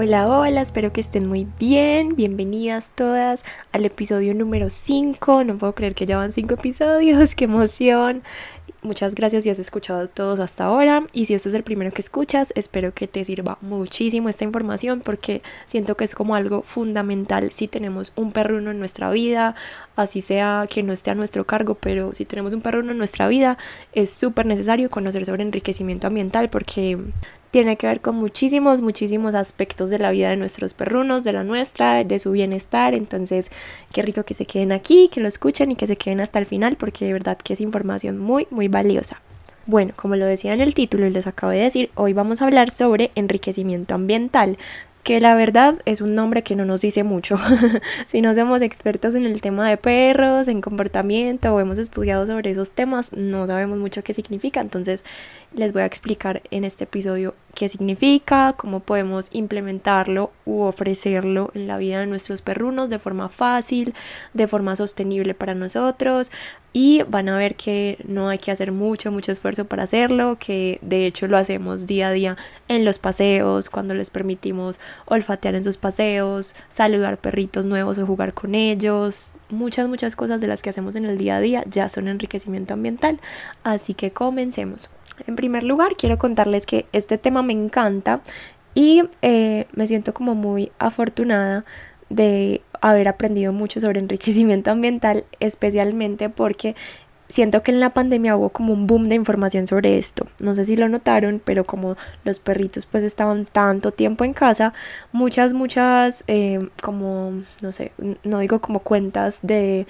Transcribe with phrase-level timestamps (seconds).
[0.00, 2.14] Hola, hola, espero que estén muy bien.
[2.14, 3.42] Bienvenidas todas
[3.72, 5.42] al episodio número 5.
[5.42, 8.22] No puedo creer que ya van 5 episodios, qué emoción.
[8.80, 12.00] Muchas gracias si has escuchado todos hasta ahora y si este es el primero que
[12.00, 17.50] escuchas, espero que te sirva muchísimo esta información porque siento que es como algo fundamental
[17.50, 19.56] si tenemos un perruno en nuestra vida,
[19.96, 23.26] así sea que no esté a nuestro cargo, pero si tenemos un perruno en nuestra
[23.26, 23.58] vida
[23.94, 26.98] es súper necesario conocer sobre enriquecimiento ambiental porque
[27.50, 31.44] tiene que ver con muchísimos, muchísimos aspectos de la vida de nuestros perrunos, de la
[31.44, 32.94] nuestra, de su bienestar.
[32.94, 33.50] Entonces,
[33.92, 36.46] qué rico que se queden aquí, que lo escuchen y que se queden hasta el
[36.46, 39.20] final, porque de verdad que es información muy, muy valiosa.
[39.66, 42.46] Bueno, como lo decía en el título y les acabo de decir, hoy vamos a
[42.46, 44.56] hablar sobre enriquecimiento ambiental,
[45.08, 47.38] que la verdad es un nombre que no nos dice mucho.
[48.06, 52.50] si no somos expertos en el tema de perros, en comportamiento o hemos estudiado sobre
[52.50, 54.60] esos temas, no sabemos mucho qué significa.
[54.60, 55.04] Entonces
[55.54, 61.66] les voy a explicar en este episodio qué significa, cómo podemos implementarlo u ofrecerlo en
[61.66, 63.94] la vida de nuestros perrunos de forma fácil,
[64.32, 66.30] de forma sostenible para nosotros.
[66.72, 70.78] Y van a ver que no hay que hacer mucho, mucho esfuerzo para hacerlo, que
[70.82, 72.36] de hecho lo hacemos día a día
[72.68, 78.34] en los paseos, cuando les permitimos olfatear en sus paseos, saludar perritos nuevos o jugar
[78.34, 81.88] con ellos, muchas, muchas cosas de las que hacemos en el día a día ya
[81.88, 83.20] son enriquecimiento ambiental,
[83.62, 84.90] así que comencemos.
[85.26, 88.20] En primer lugar, quiero contarles que este tema me encanta
[88.74, 91.64] y eh, me siento como muy afortunada
[92.10, 96.76] de haber aprendido mucho sobre enriquecimiento ambiental, especialmente porque
[97.28, 100.26] siento que en la pandemia hubo como un boom de información sobre esto.
[100.40, 104.72] No sé si lo notaron, pero como los perritos pues estaban tanto tiempo en casa,
[105.12, 107.92] muchas, muchas, eh, como, no sé,
[108.24, 109.86] no digo como cuentas de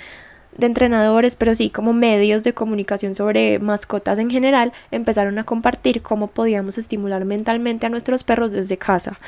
[0.58, 6.02] de entrenadores, pero sí como medios de comunicación sobre mascotas en general, empezaron a compartir
[6.02, 9.18] cómo podíamos estimular mentalmente a nuestros perros desde casa.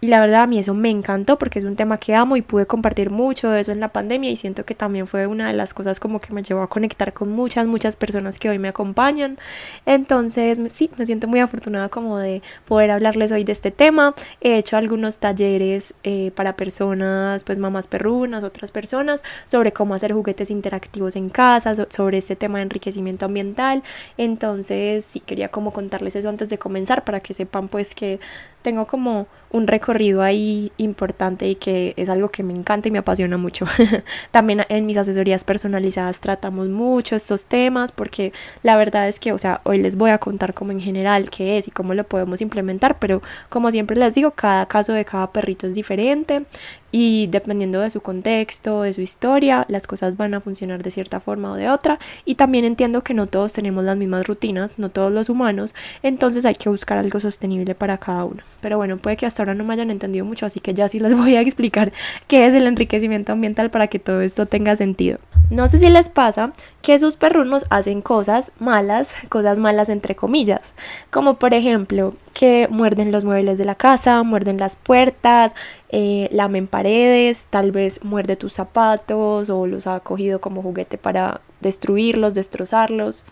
[0.00, 2.42] Y la verdad a mí eso me encantó porque es un tema que amo y
[2.42, 5.54] pude compartir mucho de eso en la pandemia y siento que también fue una de
[5.54, 8.68] las cosas como que me llevó a conectar con muchas, muchas personas que hoy me
[8.68, 9.38] acompañan.
[9.86, 14.14] Entonces sí, me siento muy afortunada como de poder hablarles hoy de este tema.
[14.40, 20.12] He hecho algunos talleres eh, para personas, pues mamás perrunas, otras personas, sobre cómo hacer
[20.12, 23.82] juguetes interactivos en casa, sobre este tema de enriquecimiento ambiental.
[24.16, 28.20] Entonces sí, quería como contarles eso antes de comenzar para que sepan pues que
[28.62, 29.87] tengo como un recorrido
[30.22, 33.66] ahí importante y que es algo que me encanta y me apasiona mucho.
[34.30, 38.32] También en mis asesorías personalizadas tratamos mucho estos temas porque
[38.62, 41.58] la verdad es que, o sea, hoy les voy a contar como en general qué
[41.58, 45.32] es y cómo lo podemos implementar, pero como siempre les digo, cada caso de cada
[45.32, 46.44] perrito es diferente
[46.90, 51.20] y dependiendo de su contexto, de su historia, las cosas van a funcionar de cierta
[51.20, 51.98] forma o de otra.
[52.24, 56.44] Y también entiendo que no todos tenemos las mismas rutinas, no todos los humanos, entonces
[56.44, 58.42] hay que buscar algo sostenible para cada uno.
[58.60, 60.98] Pero bueno, puede que hasta ahora no me hayan entendido mucho, así que ya sí
[60.98, 61.92] les voy a explicar
[62.26, 65.18] qué es el enriquecimiento ambiental para que todo esto tenga sentido.
[65.50, 70.74] No sé si les pasa que sus perrunos hacen cosas malas, cosas malas entre comillas,
[71.10, 75.54] como por ejemplo que muerden los muebles de la casa, muerden las puertas,
[75.90, 81.40] eh, lamen paredes, tal vez muerde tus zapatos o los ha cogido como juguete para
[81.60, 83.24] destruirlos, destrozarlos.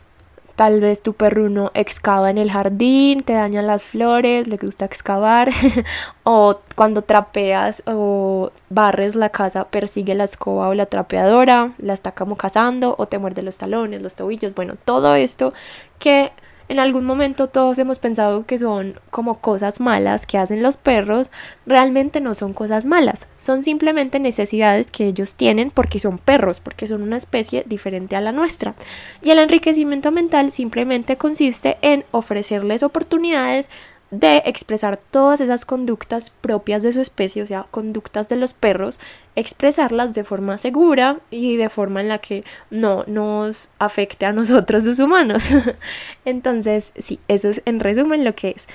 [0.57, 5.51] Tal vez tu perruno excava en el jardín, te dañan las flores, le gusta excavar.
[6.25, 12.13] o cuando trapeas o barres la casa, persigue la escoba o la trapeadora, la está
[12.13, 14.55] como cazando o te muerde los talones, los tobillos.
[14.55, 15.53] Bueno, todo esto
[15.99, 16.33] que
[16.69, 21.31] en algún momento todos hemos pensado que son como cosas malas que hacen los perros,
[21.67, 26.87] realmente no son cosas malas, son simplemente necesidades que ellos tienen porque son perros, porque
[26.87, 28.75] son una especie diferente a la nuestra.
[29.23, 33.71] Y el enriquecimiento mental simplemente consiste en ofrecerles oportunidades
[34.19, 38.99] de expresar todas esas conductas propias de su especie, o sea, conductas de los perros,
[39.35, 44.85] expresarlas de forma segura y de forma en la que no nos afecte a nosotros
[44.85, 45.45] los humanos.
[46.25, 48.67] Entonces, sí, eso es en resumen lo que es.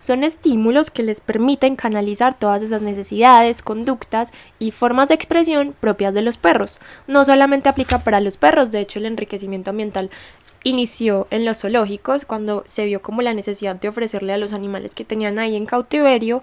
[0.00, 6.14] Son estímulos que les permiten canalizar todas esas necesidades, conductas y formas de expresión propias
[6.14, 6.78] de los perros.
[7.06, 10.10] No solamente aplica para los perros, de hecho el enriquecimiento ambiental
[10.64, 14.94] inició en los zoológicos cuando se vio como la necesidad de ofrecerle a los animales
[14.94, 16.42] que tenían ahí en cautiverio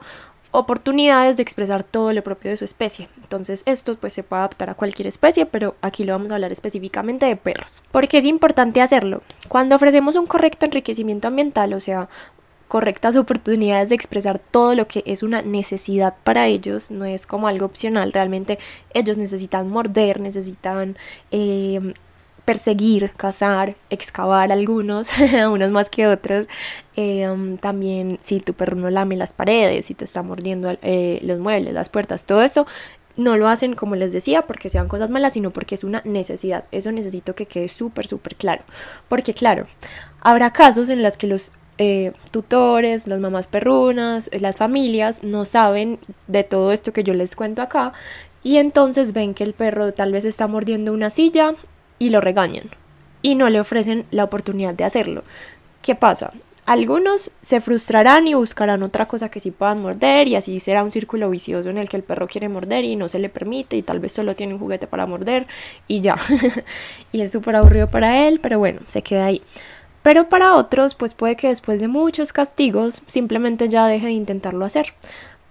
[0.52, 3.10] oportunidades de expresar todo lo propio de su especie.
[3.22, 6.52] Entonces esto pues se puede adaptar a cualquier especie, pero aquí lo vamos a hablar
[6.52, 7.84] específicamente de perros.
[7.92, 9.22] porque es importante hacerlo?
[9.50, 12.08] Cuando ofrecemos un correcto enriquecimiento ambiental, o sea,
[12.68, 17.48] correctas oportunidades de expresar todo lo que es una necesidad para ellos, no es como
[17.48, 18.58] algo opcional, realmente
[18.94, 20.98] ellos necesitan morder, necesitan
[21.32, 21.94] eh,
[22.46, 25.10] perseguir, cazar, excavar algunos,
[25.52, 26.48] unos más que otros.
[26.96, 31.20] Eh, um, también si tu perro no lame las paredes, si te está mordiendo eh,
[31.24, 32.66] los muebles, las puertas, todo esto
[33.18, 36.66] no lo hacen como les decía porque sean cosas malas, sino porque es una necesidad.
[36.72, 38.64] Eso necesito que quede súper, súper claro.
[39.10, 39.68] Porque claro,
[40.22, 46.00] habrá casos en los que los eh, tutores, las mamás perrunas, las familias no saben
[46.28, 47.94] de todo esto que yo les cuento acá
[48.44, 51.56] y entonces ven que el perro tal vez está mordiendo una silla
[52.00, 52.70] y lo regañan
[53.22, 55.24] y no le ofrecen la oportunidad de hacerlo.
[55.82, 56.32] ¿Qué pasa?
[56.66, 60.92] Algunos se frustrarán y buscarán otra cosa que sí puedan morder y así será un
[60.92, 63.82] círculo vicioso en el que el perro quiere morder y no se le permite y
[63.82, 65.48] tal vez solo tiene un juguete para morder
[65.88, 66.18] y ya.
[67.12, 69.42] y es súper aburrido para él, pero bueno, se queda ahí.
[70.02, 74.66] Pero para otros, pues puede que después de muchos castigos simplemente ya deje de intentarlo
[74.66, 74.94] hacer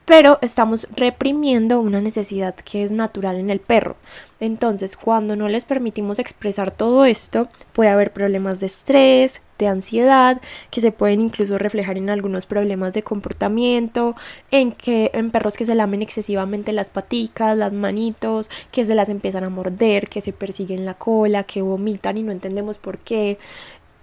[0.04, 3.96] pero estamos reprimiendo una necesidad que es natural en el perro.
[4.38, 10.40] Entonces, cuando no les permitimos expresar todo esto, puede haber problemas de estrés, de ansiedad,
[10.70, 14.14] que se pueden incluso reflejar en algunos problemas de comportamiento,
[14.50, 19.08] en que en perros que se lamen excesivamente las paticas, las manitos, que se las
[19.08, 23.38] empiezan a morder, que se persiguen la cola, que vomitan y no entendemos por qué.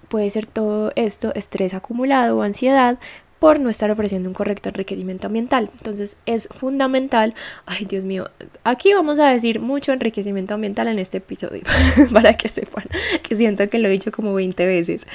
[0.07, 2.98] Puede ser todo esto estrés acumulado o ansiedad,
[3.42, 5.72] por no estar ofreciendo un correcto enriquecimiento ambiental.
[5.80, 7.34] Entonces es fundamental,
[7.66, 8.30] ay Dios mío,
[8.64, 11.64] aquí vamos a decir mucho enriquecimiento ambiental en este episodio,
[12.14, 12.86] para que sepan,
[13.24, 15.08] que siento que lo he dicho como 20 veces.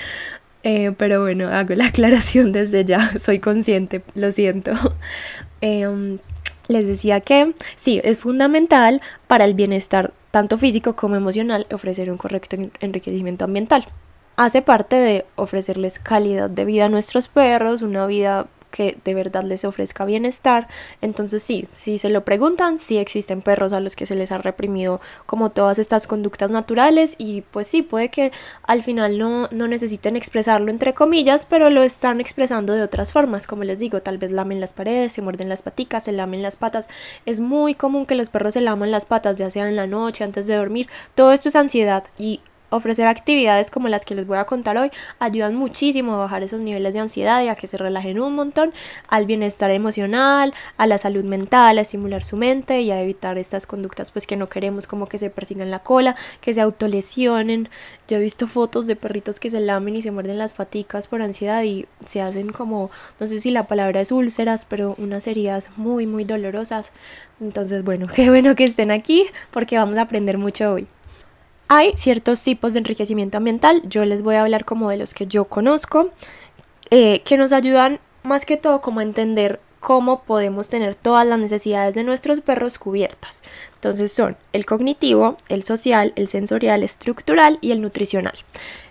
[0.64, 4.72] Eh, pero bueno, hago la aclaración desde ya, soy consciente, lo siento.
[5.60, 6.18] Em,
[6.66, 12.16] les decía que sí, es fundamental para el bienestar tanto físico como emocional ofrecer un
[12.18, 13.86] correcto enriquecimiento ambiental
[14.36, 18.46] hace parte de ofrecerles calidad de vida a nuestros perros, una vida
[18.76, 20.68] que de verdad les ofrezca bienestar.
[21.00, 24.38] Entonces sí, si se lo preguntan, sí existen perros a los que se les ha
[24.38, 28.32] reprimido como todas estas conductas naturales y pues sí, puede que
[28.64, 33.46] al final no, no necesiten expresarlo entre comillas, pero lo están expresando de otras formas,
[33.46, 36.56] como les digo, tal vez lamen las paredes, se muerden las paticas, se lamen las
[36.56, 36.86] patas.
[37.24, 40.22] Es muy común que los perros se laman las patas, ya sea en la noche,
[40.22, 40.88] antes de dormir.
[41.14, 42.40] Todo esto es ansiedad y
[42.70, 46.60] ofrecer actividades como las que les voy a contar hoy ayudan muchísimo a bajar esos
[46.60, 48.72] niveles de ansiedad y a que se relajen un montón
[49.08, 53.66] al bienestar emocional, a la salud mental, a estimular su mente y a evitar estas
[53.66, 57.68] conductas pues que no queremos como que se persigan la cola, que se autolesionen.
[58.08, 61.22] Yo he visto fotos de perritos que se lamen y se muerden las paticas por
[61.22, 62.90] ansiedad y se hacen como,
[63.20, 66.92] no sé si la palabra es úlceras, pero unas heridas muy muy dolorosas.
[67.40, 70.86] Entonces, bueno, qué bueno que estén aquí porque vamos a aprender mucho hoy.
[71.68, 75.26] Hay ciertos tipos de enriquecimiento ambiental, yo les voy a hablar como de los que
[75.26, 76.10] yo conozco,
[76.90, 81.38] eh, que nos ayudan más que todo como a entender cómo podemos tener todas las
[81.38, 83.42] necesidades de nuestros perros cubiertas.
[83.86, 88.34] Entonces son el cognitivo, el social, el sensorial, estructural y el nutricional.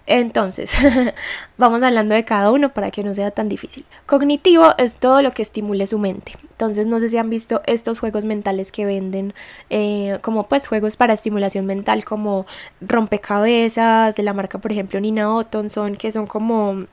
[0.06, 0.72] Entonces,
[1.58, 3.84] vamos hablando de cada uno para que no sea tan difícil.
[4.06, 6.38] Cognitivo es todo lo que estimule su mente.
[6.44, 9.34] Entonces, no sé si han visto estos juegos mentales que venden
[9.70, 12.46] eh, como pues juegos para estimulación mental como
[12.80, 16.86] rompecabezas de la marca, por ejemplo, Nina Ottonson, que son como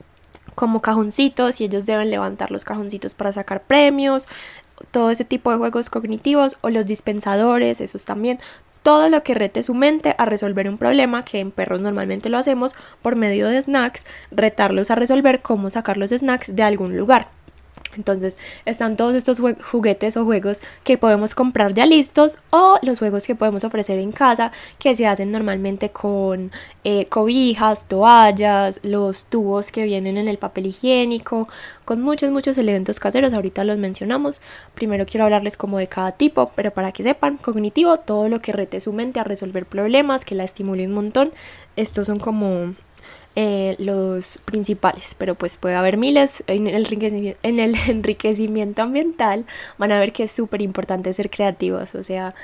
[0.55, 4.27] como cajoncitos y ellos deben levantar los cajoncitos para sacar premios,
[4.91, 8.39] todo ese tipo de juegos cognitivos o los dispensadores, esos también,
[8.83, 12.37] todo lo que rete su mente a resolver un problema, que en perros normalmente lo
[12.37, 17.29] hacemos por medio de snacks, retarlos a resolver cómo sacar los snacks de algún lugar.
[17.95, 23.25] Entonces están todos estos juguetes o juegos que podemos comprar ya listos o los juegos
[23.25, 26.51] que podemos ofrecer en casa que se hacen normalmente con
[26.83, 31.47] eh, cobijas, toallas, los tubos que vienen en el papel higiénico,
[31.85, 33.33] con muchos, muchos elementos caseros.
[33.33, 34.41] Ahorita los mencionamos.
[34.73, 38.51] Primero quiero hablarles como de cada tipo, pero para que sepan, cognitivo, todo lo que
[38.51, 41.31] rete su mente a resolver problemas, que la estimule un montón.
[41.75, 42.73] Estos son como
[43.35, 46.43] eh, los principales, pero pues puede haber miles.
[46.47, 49.45] En el, enriquecimiento, en el enriquecimiento ambiental
[49.77, 52.35] van a ver que es súper importante ser creativos, o sea,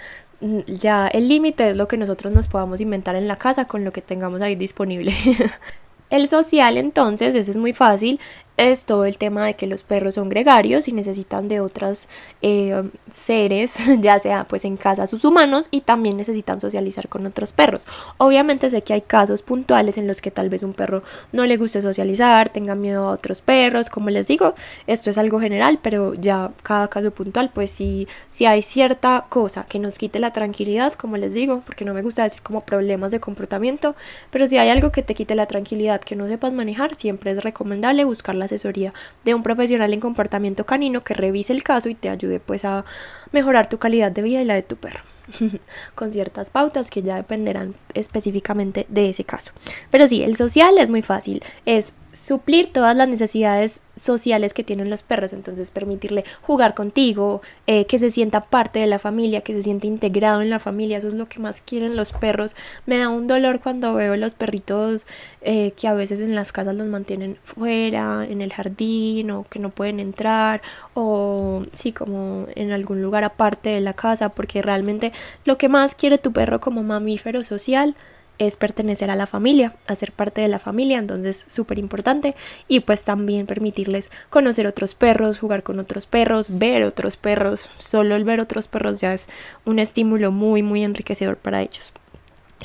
[0.42, 3.84] mm, ya el límite es lo que nosotros nos podamos inventar en la casa con
[3.86, 5.14] lo que tengamos ahí disponible.
[6.10, 8.20] el social entonces, ese es muy fácil,
[8.60, 12.10] es todo el tema de que los perros son gregarios y necesitan de otros
[12.42, 17.54] eh, seres, ya sea pues en casa sus humanos y también necesitan socializar con otros
[17.54, 17.88] perros.
[18.18, 21.56] Obviamente sé que hay casos puntuales en los que tal vez un perro no le
[21.56, 24.54] guste socializar, tenga miedo a otros perros, como les digo,
[24.88, 29.66] esto es algo general, pero ya cada caso puntual, pues si, si hay cierta cosa
[29.70, 33.12] que nos quite la tranquilidad, como les digo, porque no me gusta decir como problemas
[33.12, 33.96] de comportamiento,
[34.32, 37.42] pero si hay algo que te quite la tranquilidad que no sepas manejar, siempre es
[37.42, 41.96] recomendable buscar la asesoría de un profesional en comportamiento canino que revise el caso y
[41.96, 42.86] te ayude pues a
[43.32, 45.02] mejorar tu calidad de vida y la de tu perro.
[45.96, 49.52] con ciertas pautas que ya dependerán específicamente de ese caso.
[49.92, 54.90] Pero sí, el social es muy fácil, es suplir todas las necesidades sociales que tienen
[54.90, 59.54] los perros, entonces permitirle jugar contigo, eh, que se sienta parte de la familia, que
[59.54, 62.56] se sienta integrado en la familia, eso es lo que más quieren los perros.
[62.86, 65.06] Me da un dolor cuando veo los perritos
[65.42, 69.60] eh, que a veces en las casas los mantienen fuera, en el jardín, o que
[69.60, 70.62] no pueden entrar,
[70.94, 75.12] o sí, como en algún lugar aparte de la casa, porque realmente
[75.46, 77.96] lo que más quiere tu perro como mamífero social
[78.40, 82.36] es pertenecer a la familia, hacer parte de la familia, entonces súper importante.
[82.68, 88.16] Y pues también permitirles conocer otros perros, jugar con otros perros, ver otros perros, solo
[88.16, 89.28] el ver otros perros ya es
[89.66, 91.92] un estímulo muy muy enriquecedor para ellos.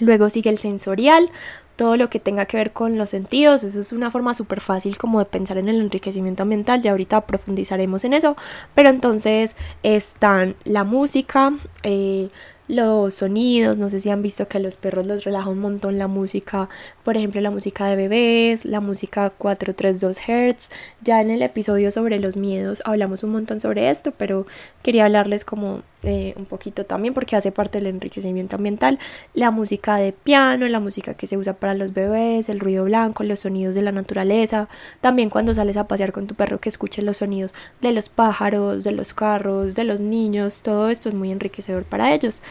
[0.01, 1.31] Luego sigue el sensorial,
[1.77, 4.97] todo lo que tenga que ver con los sentidos, eso es una forma súper fácil
[4.97, 8.37] como de pensar en el enriquecimiento ambiental, ya ahorita profundizaremos en eso,
[8.75, 11.53] pero entonces están la música,
[11.83, 12.29] eh,
[12.69, 15.99] los sonidos, no sé si han visto que a los perros los relaja un montón
[15.99, 16.69] la música,
[17.03, 20.71] por ejemplo la música de bebés, la música 432 Hz,
[21.03, 24.47] ya en el episodio sobre los miedos hablamos un montón sobre esto, pero
[24.83, 28.99] quería hablarles como eh, un poquito también porque hace parte del enriquecimiento ambiental,
[29.35, 33.25] la música de piano, la música que se usa para los bebés, el ruido blanco,
[33.25, 34.69] los sonidos de la naturaleza,
[35.01, 38.85] también cuando sales a pasear con tu perro que escuches los sonidos de los pájaros,
[38.85, 42.43] de los carros, de los niños, todo esto es muy enriquecedor para ellos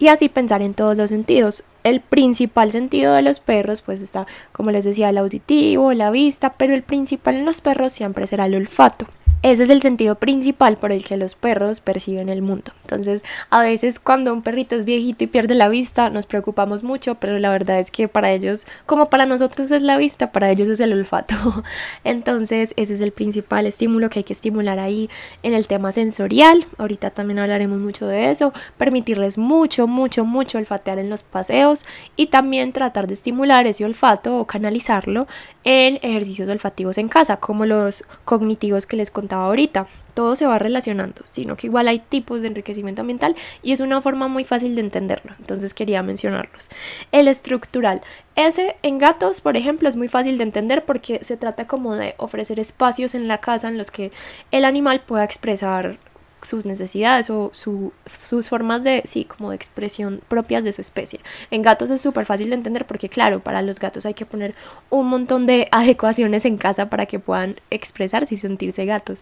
[0.00, 1.62] y así pensar en todos los sentidos.
[1.84, 6.54] El principal sentido de los perros pues está, como les decía, el auditivo, la vista,
[6.54, 9.06] pero el principal en los perros siempre será el olfato.
[9.42, 12.72] Ese es el sentido principal por el que los perros perciben el mundo.
[12.82, 17.14] Entonces, a veces cuando un perrito es viejito y pierde la vista, nos preocupamos mucho,
[17.14, 20.68] pero la verdad es que para ellos, como para nosotros es la vista, para ellos
[20.68, 21.34] es el olfato.
[22.04, 25.08] Entonces, ese es el principal estímulo que hay que estimular ahí
[25.42, 26.66] en el tema sensorial.
[26.76, 28.52] Ahorita también hablaremos mucho de eso.
[28.76, 34.36] Permitirles mucho, mucho, mucho olfatear en los paseos y también tratar de estimular ese olfato
[34.36, 35.26] o canalizarlo
[35.64, 39.86] en ejercicios olfativos en casa, como los cognitivos que les conté ahorita.
[40.14, 44.02] Todo se va relacionando, sino que igual hay tipos de enriquecimiento ambiental y es una
[44.02, 45.32] forma muy fácil de entenderlo.
[45.38, 46.68] Entonces quería mencionarlos.
[47.12, 48.02] El estructural.
[48.34, 52.14] Ese en gatos, por ejemplo, es muy fácil de entender porque se trata como de
[52.18, 54.10] ofrecer espacios en la casa en los que
[54.50, 55.98] el animal pueda expresar
[56.42, 61.20] sus necesidades o sus formas de, sí, como de expresión propias de su especie.
[61.50, 64.54] En gatos es súper fácil de entender porque, claro, para los gatos hay que poner
[64.88, 69.20] un montón de adecuaciones en casa para que puedan expresarse y sentirse gatos.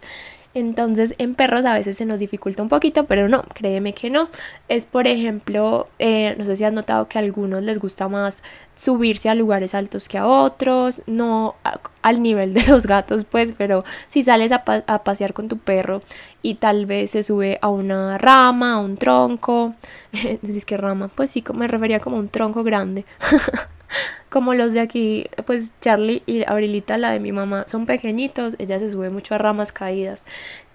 [0.55, 4.29] Entonces en perros a veces se nos dificulta un poquito, pero no, créeme que no.
[4.69, 8.43] Es por ejemplo, eh, no sé si has notado que a algunos les gusta más
[8.75, 11.57] subirse a lugares altos que a otros, no
[12.03, 16.03] al nivel de los gatos pues, pero si sales a, pasear con tu perro
[16.43, 19.75] y tal vez se sube a una rama, a un tronco,
[20.43, 23.05] dices que rama, pues sí, me refería como a un tronco grande.
[24.31, 28.79] como los de aquí, pues Charlie y Abrilita, la de mi mamá, son pequeñitos, ella
[28.79, 30.25] se sube mucho a ramas caídas,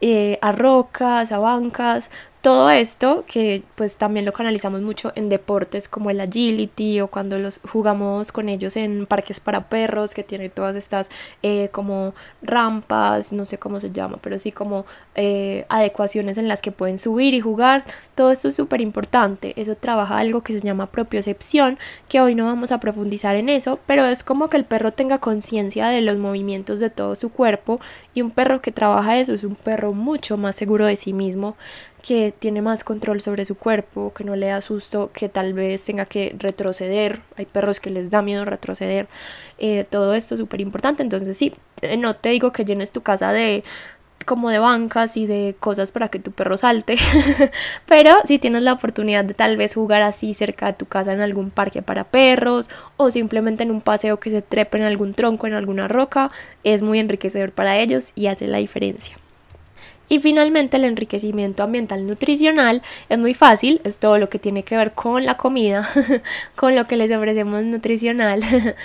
[0.02, 2.12] eh, a rocas, a bancas,
[2.44, 7.40] todo esto que pues también lo canalizamos mucho en deportes como el agility o cuando
[7.40, 11.10] los jugamos con ellos en parques para perros que tienen todas estas
[11.42, 14.86] eh, como rampas, no sé cómo se llama, pero sí como
[15.16, 17.86] eh, adecuaciones en las que pueden subir y jugar.
[18.14, 19.54] Todo esto es súper importante.
[19.56, 23.80] Eso trabaja algo que se llama propiocepción, que hoy no vamos a profundizar en eso,
[23.88, 27.80] pero es como que el perro tenga conciencia de los movimientos de todo su cuerpo
[28.14, 31.56] y un perro que trabaja eso es un perro mucho más seguro de sí mismo,
[32.04, 35.84] que tiene más control sobre su cuerpo, que no le da susto, que tal vez
[35.86, 37.22] tenga que retroceder.
[37.38, 39.08] Hay perros que les da miedo retroceder.
[39.58, 41.02] Eh, todo esto es súper importante.
[41.02, 43.64] Entonces sí, eh, no te digo que llenes tu casa de
[44.26, 46.98] como de bancas y de cosas para que tu perro salte.
[47.88, 51.22] Pero si tienes la oportunidad de tal vez jugar así cerca de tu casa en
[51.22, 55.48] algún parque para perros o simplemente en un paseo que se trepe en algún tronco,
[55.48, 56.32] en alguna roca,
[56.66, 59.23] es muy enriquecedor para ellos y hace la diferencia.
[60.10, 64.76] Y finalmente el enriquecimiento ambiental nutricional es muy fácil, es todo lo que tiene que
[64.78, 65.88] ver con la comida,
[66.56, 68.44] con lo que les ofrecemos nutricional.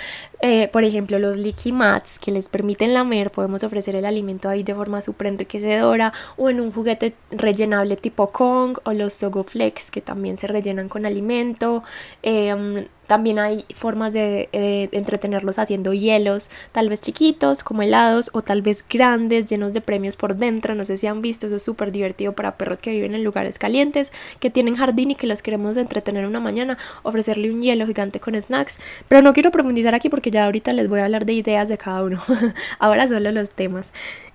[0.41, 4.63] Eh, por ejemplo, los leaky mats que les permiten lamer, podemos ofrecer el alimento ahí
[4.63, 9.91] de forma súper enriquecedora o en un juguete rellenable tipo Kong o los Sogo Flex
[9.91, 11.83] que también se rellenan con alimento.
[12.23, 18.43] Em, también hay formas de eh, entretenerlos haciendo hielos, tal vez chiquitos como helados o
[18.43, 20.75] tal vez grandes, llenos de premios por dentro.
[20.75, 23.57] No sé si han visto, eso es súper divertido para perros que viven en lugares
[23.57, 28.19] calientes, que tienen jardín y que los queremos entretener una mañana, ofrecerle un hielo gigante
[28.19, 28.77] con snacks.
[29.07, 31.79] Pero no quiero profundizar aquí porque ya ahorita les voy a hablar de ideas de
[31.79, 32.21] cada uno.
[32.77, 33.91] Ahora solo los temas.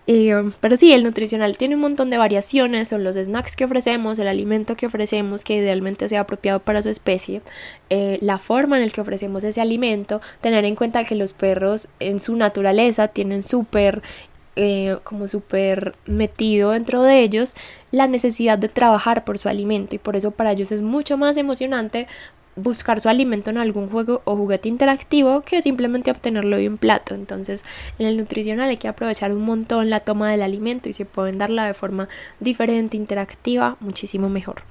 [0.07, 4.19] Um, pero sí, el nutricional tiene un montón de variaciones, son los snacks que ofrecemos,
[4.19, 7.41] el alimento que ofrecemos que idealmente sea apropiado para su especie,
[7.89, 11.89] eh, la forma en la que ofrecemos ese alimento, tener en cuenta que los perros
[12.01, 14.03] en su naturaleza tienen súper
[14.57, 17.55] eh, como súper metido dentro de ellos
[17.91, 21.37] la necesidad de trabajar por su alimento y por eso para ellos es mucho más
[21.37, 22.07] emocionante
[22.57, 27.15] buscar su alimento en algún juego o juguete interactivo que simplemente obtenerlo de un plato.
[27.15, 27.65] Entonces,
[27.99, 31.39] en el nutricional hay que aprovechar un montón la toma del alimento y se pueden
[31.39, 32.09] darla de forma
[32.41, 34.63] diferente, interactiva, muchísimo mejor.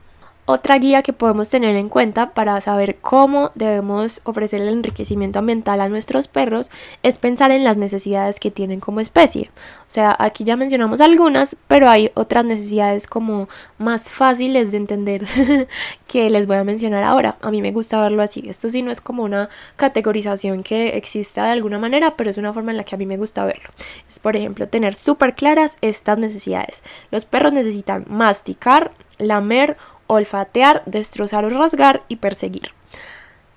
[0.45, 5.79] Otra guía que podemos tener en cuenta para saber cómo debemos ofrecer el enriquecimiento ambiental
[5.79, 6.69] a nuestros perros
[7.01, 9.51] es pensar en las necesidades que tienen como especie.
[9.87, 13.47] O sea, aquí ya mencionamos algunas, pero hay otras necesidades como
[13.77, 15.25] más fáciles de entender
[16.07, 17.37] que les voy a mencionar ahora.
[17.41, 18.43] A mí me gusta verlo así.
[18.49, 19.47] Esto sí no es como una
[19.77, 23.05] categorización que exista de alguna manera, pero es una forma en la que a mí
[23.05, 23.69] me gusta verlo.
[24.09, 26.83] Es, por ejemplo, tener súper claras estas necesidades.
[27.11, 32.71] Los perros necesitan masticar, lamer olfatear, destrozar o rasgar y perseguir.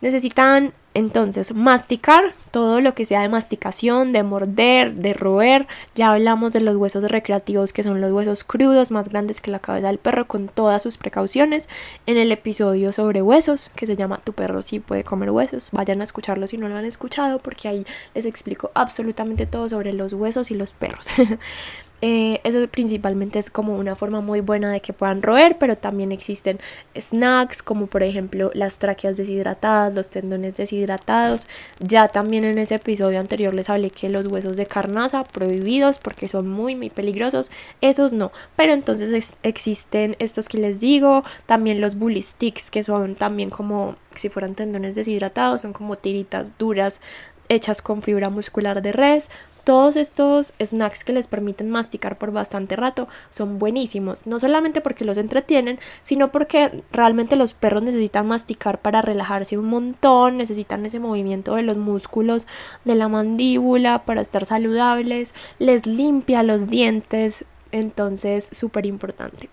[0.01, 5.67] Necesitan entonces masticar todo lo que sea de masticación, de morder, de roer.
[5.95, 9.59] Ya hablamos de los huesos recreativos que son los huesos crudos más grandes que la
[9.59, 11.69] cabeza del perro con todas sus precauciones
[12.07, 15.69] en el episodio sobre huesos que se llama Tu perro sí puede comer huesos.
[15.71, 19.93] Vayan a escucharlo si no lo han escuchado porque ahí les explico absolutamente todo sobre
[19.93, 21.09] los huesos y los perros.
[22.03, 26.13] Eh, eso principalmente es como una forma muy buena de que puedan roer, pero también
[26.13, 26.61] existen
[26.95, 31.47] snacks como por ejemplo las tráqueas deshidratadas, los tendones deshidratados.
[31.81, 36.29] Ya también en ese episodio anterior les hablé que los huesos de carnaza prohibidos porque
[36.29, 37.51] son muy muy peligrosos,
[37.81, 38.31] esos no.
[38.57, 43.97] Pero entonces existen estos que les digo, también los bully sticks que son también como
[44.15, 47.01] si fueran tendones deshidratados, son como tiritas duras
[47.49, 49.29] hechas con fibra muscular de res
[49.67, 55.05] todos estos snacks que les permiten masticar por bastante rato son buenísimos, no solamente porque
[55.05, 61.01] los entretienen, sino porque realmente los perros necesitan masticar para relajarse un montón, necesitan ese
[61.01, 62.47] movimiento de los músculos
[62.85, 69.49] de la mandíbula para estar saludables, les limpia los dientes, entonces súper importante.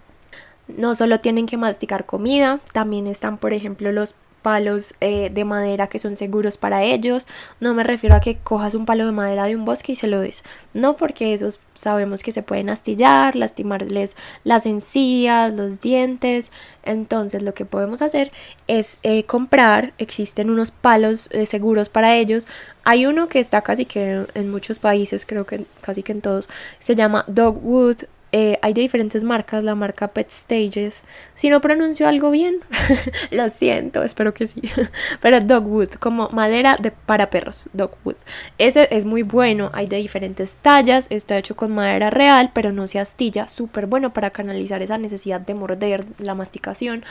[0.68, 5.88] No solo tienen que masticar comida, también están por ejemplo los palos eh, de madera
[5.88, 7.26] que son seguros para ellos.
[7.60, 10.06] No me refiero a que cojas un palo de madera de un bosque y se
[10.06, 10.44] lo des.
[10.76, 16.52] No, porque esos sabemos que se pueden astillar, lastimarles las encías, los dientes.
[16.84, 18.32] Entonces lo que podemos hacer
[18.68, 22.46] es eh, comprar, existen unos palos eh, seguros para ellos.
[22.84, 26.50] Hay uno que está casi que en muchos países, creo que casi que en todos,
[26.80, 28.04] se llama Dogwood
[28.36, 31.04] eh, hay de diferentes marcas, la marca Pet Stages.
[31.36, 32.62] Si no pronuncio algo bien,
[33.32, 34.60] lo siento, espero que sí.
[35.22, 38.16] Pero Dogwood, como madera de, para perros, Dogwood.
[38.58, 42.88] Ese es muy bueno, hay de diferentes tallas, está hecho con madera real, pero no
[42.88, 47.06] se astilla, súper bueno para canalizar esa necesidad de morder, la masticación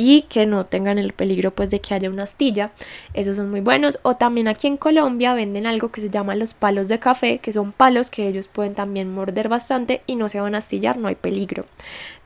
[0.00, 2.70] y que no tengan el peligro pues de que haya una astilla.
[3.14, 3.98] Esos son muy buenos.
[4.02, 7.52] O también aquí en Colombia venden algo que se llama los palos de café, que
[7.52, 10.60] son palos que ellos pueden también morder bastante y no se van a
[10.96, 11.66] no hay peligro.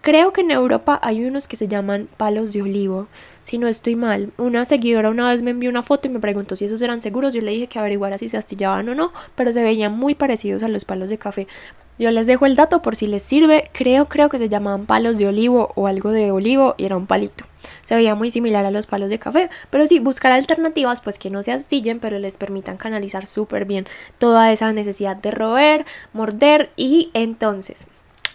[0.00, 3.06] Creo que en Europa hay unos que se llaman palos de olivo.
[3.44, 6.56] Si no estoy mal, una seguidora una vez me envió una foto y me preguntó
[6.56, 7.34] si esos eran seguros.
[7.34, 10.62] Yo le dije que averiguara si se astillaban o no, pero se veían muy parecidos
[10.62, 11.46] a los palos de café.
[11.98, 13.70] Yo les dejo el dato por si les sirve.
[13.72, 17.06] Creo, creo que se llamaban palos de olivo o algo de olivo y era un
[17.06, 17.44] palito.
[17.82, 21.30] Se veía muy similar a los palos de café, pero sí, buscar alternativas pues que
[21.30, 23.86] no se astillen, pero les permitan canalizar súper bien
[24.18, 27.86] toda esa necesidad de roer, morder y entonces,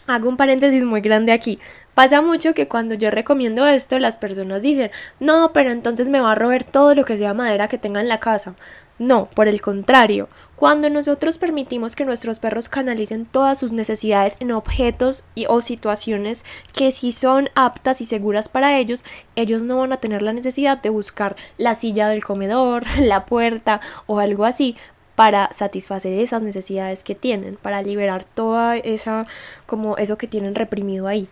[0.08, 1.60] hago un paréntesis muy grande aquí.
[1.94, 6.32] Pasa mucho que cuando yo recomiendo esto, las personas dicen, no, pero entonces me va
[6.32, 8.56] a roer todo lo que sea madera que tenga en la casa.
[9.00, 14.52] No, por el contrario, cuando nosotros permitimos que nuestros perros canalicen todas sus necesidades en
[14.52, 16.44] objetos y, o situaciones
[16.74, 19.04] que sí son aptas y seguras para ellos,
[19.36, 23.82] ellos no van a tener la necesidad de buscar la silla del comedor, la puerta
[24.08, 24.76] o algo así
[25.18, 29.26] para satisfacer esas necesidades que tienen, para liberar toda esa,
[29.66, 31.28] como eso que tienen reprimido ahí.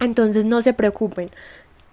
[0.00, 1.30] Entonces no se preocupen.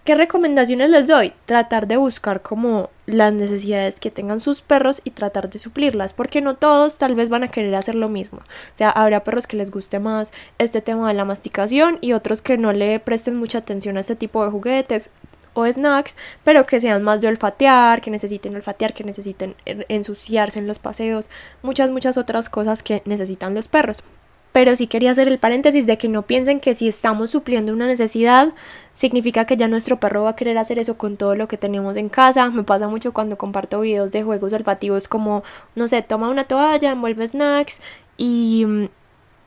[0.06, 1.34] ¿Qué recomendaciones les doy?
[1.46, 6.40] Tratar de buscar como las necesidades que tengan sus perros y tratar de suplirlas, porque
[6.40, 8.40] no todos tal vez van a querer hacer lo mismo.
[8.40, 12.42] O sea, habrá perros que les guste más este tema de la masticación y otros
[12.42, 15.10] que no le presten mucha atención a este tipo de juguetes
[15.54, 20.68] o snacks, pero que sean más de olfatear, que necesiten olfatear, que necesiten ensuciarse en
[20.68, 21.30] los paseos,
[21.62, 24.04] muchas, muchas otras cosas que necesitan los perros.
[24.52, 27.88] Pero sí quería hacer el paréntesis de que no piensen que si estamos supliendo una
[27.88, 28.54] necesidad,
[28.94, 31.98] significa que ya nuestro perro va a querer hacer eso con todo lo que tenemos
[31.98, 32.48] en casa.
[32.52, 36.92] Me pasa mucho cuando comparto videos de juegos olfativos como, no sé, toma una toalla,
[36.92, 37.82] envuelve snacks
[38.16, 38.86] y mm,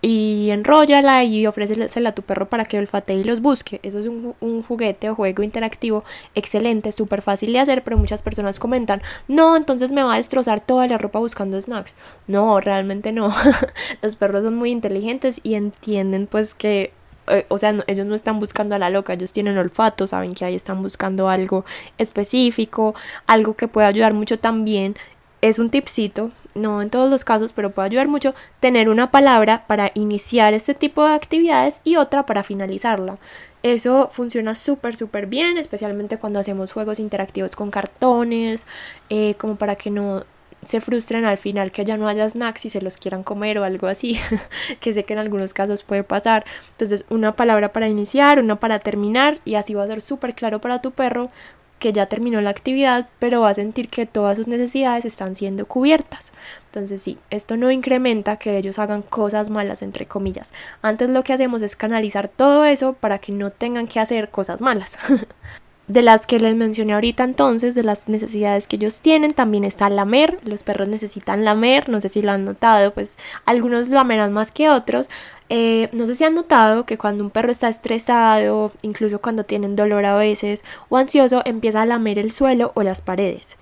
[0.02, 3.80] y enróllala y ofrécesela a tu perro para que olfatee y los busque.
[3.82, 6.04] Eso es un, un juguete o juego interactivo
[6.34, 10.60] excelente, súper fácil de hacer, pero muchas personas comentan, no, entonces me va a destrozar
[10.60, 11.94] toda la ropa buscando snacks.
[12.26, 13.34] No, realmente no.
[14.02, 16.92] los perros son muy inteligentes y entienden pues que
[17.28, 20.44] eh, o sea, ellos no están buscando a la loca, ellos tienen olfato, saben que
[20.44, 21.64] ahí están buscando algo
[21.98, 22.94] específico,
[23.26, 24.96] algo que puede ayudar mucho también.
[25.40, 29.64] Es un tipcito, no en todos los casos, pero puede ayudar mucho tener una palabra
[29.66, 33.18] para iniciar este tipo de actividades y otra para finalizarla.
[33.62, 38.64] Eso funciona súper, súper bien, especialmente cuando hacemos juegos interactivos con cartones,
[39.10, 40.24] eh, como para que no
[40.64, 43.64] se frustren al final que ya no haya snacks y se los quieran comer o
[43.64, 44.18] algo así,
[44.80, 46.44] que sé que en algunos casos puede pasar.
[46.72, 50.60] Entonces, una palabra para iniciar, una para terminar y así va a ser súper claro
[50.60, 51.30] para tu perro
[51.78, 55.66] que ya terminó la actividad, pero va a sentir que todas sus necesidades están siendo
[55.66, 56.32] cubiertas.
[56.66, 60.52] Entonces sí, esto no incrementa que ellos hagan cosas malas, entre comillas.
[60.82, 64.60] Antes lo que hacemos es canalizar todo eso para que no tengan que hacer cosas
[64.60, 64.98] malas.
[65.88, 69.88] de las que les mencioné ahorita entonces, de las necesidades que ellos tienen, también está
[69.88, 74.50] lamer, los perros necesitan lamer, no sé si lo han notado, pues algunos lamerán más
[74.50, 75.08] que otros,
[75.48, 79.76] eh, no sé si han notado que cuando un perro está estresado, incluso cuando tienen
[79.76, 83.56] dolor a veces o ansioso, empieza a lamer el suelo o las paredes.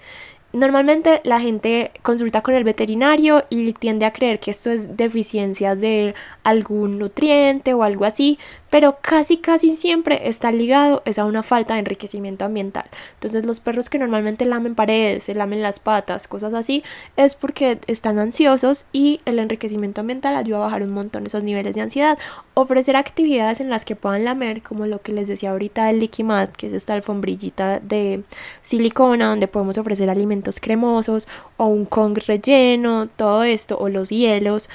[0.54, 5.80] Normalmente la gente consulta con el veterinario y tiende a creer que esto es deficiencias
[5.80, 8.38] de algún nutriente o algo así,
[8.74, 12.86] pero casi casi siempre está ligado es a una falta de enriquecimiento ambiental.
[13.12, 16.82] Entonces los perros que normalmente lamen paredes, se lamen las patas, cosas así,
[17.16, 21.76] es porque están ansiosos y el enriquecimiento ambiental ayuda a bajar un montón esos niveles
[21.76, 22.18] de ansiedad.
[22.54, 26.50] Ofrecer actividades en las que puedan lamer, como lo que les decía ahorita del Liquimat,
[26.50, 28.24] que es esta alfombrillita de
[28.62, 34.68] silicona donde podemos ofrecer alimentos cremosos o un Kong relleno, todo esto, o los hielos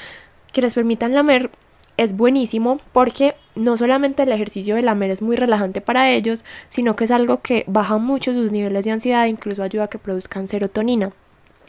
[0.54, 1.52] que les permitan lamer
[2.00, 6.96] es buenísimo porque no solamente el ejercicio de lamer es muy relajante para ellos, sino
[6.96, 10.00] que es algo que baja mucho sus niveles de ansiedad e incluso ayuda a que
[10.00, 11.12] produzcan serotonina.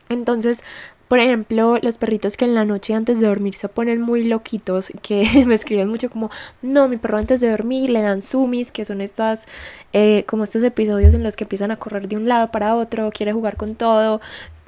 [0.08, 0.62] Entonces,
[1.08, 4.92] por ejemplo, los perritos que en la noche antes de dormir se ponen muy loquitos,
[5.02, 6.30] que me escriben mucho como,
[6.62, 9.48] no, mi perro antes de dormir le dan sumis, que son estas,
[9.92, 13.10] eh, como estos episodios en los que empiezan a correr de un lado para otro,
[13.10, 14.20] quiere jugar con todo,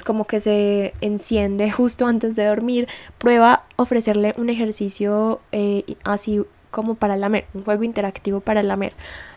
[0.04, 6.96] como que se enciende justo antes de dormir, prueba ofrecerle un ejercicio eh, así como
[6.96, 8.94] para lamer, un juego interactivo para lamer.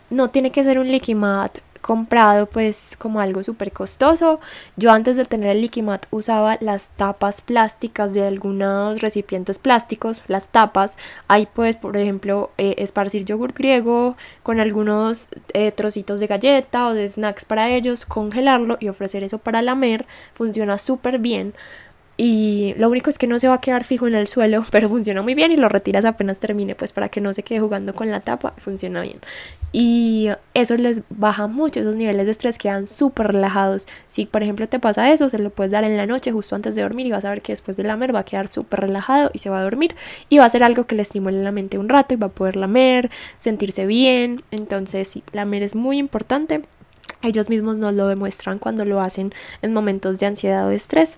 [0.10, 4.40] No tiene que ser un liquimat comprado pues como algo súper costoso.
[4.76, 10.48] Yo antes de tener el Liquimat usaba las tapas plásticas de algunos recipientes plásticos, las
[10.48, 10.98] tapas.
[11.28, 16.96] Ahí pues por ejemplo eh, esparcir yogur griego con algunos eh, trocitos de galleta o
[16.96, 20.08] de snacks para ellos, congelarlo y ofrecer eso para lamer.
[20.34, 21.54] Funciona súper bien.
[22.18, 24.90] Y lo único es que no se va a quedar fijo en el suelo, pero
[24.90, 27.94] funciona muy bien y lo retiras apenas termine, pues para que no se quede jugando
[27.94, 29.20] con la tapa, funciona bien.
[29.74, 33.88] Y eso les baja mucho, esos niveles de estrés quedan súper relajados.
[34.08, 36.76] Si por ejemplo te pasa eso, se lo puedes dar en la noche justo antes
[36.76, 39.32] de dormir y vas a ver que después de lamer va a quedar súper relajado
[39.34, 39.94] y se va a dormir.
[40.30, 42.30] Y va a ser algo que le estimule la mente un rato y va a
[42.30, 44.44] poder lamer, sentirse bien.
[44.52, 46.62] Entonces sí, lamer es muy importante.
[47.22, 51.18] Ellos mismos nos lo demuestran cuando lo hacen en momentos de ansiedad o estrés.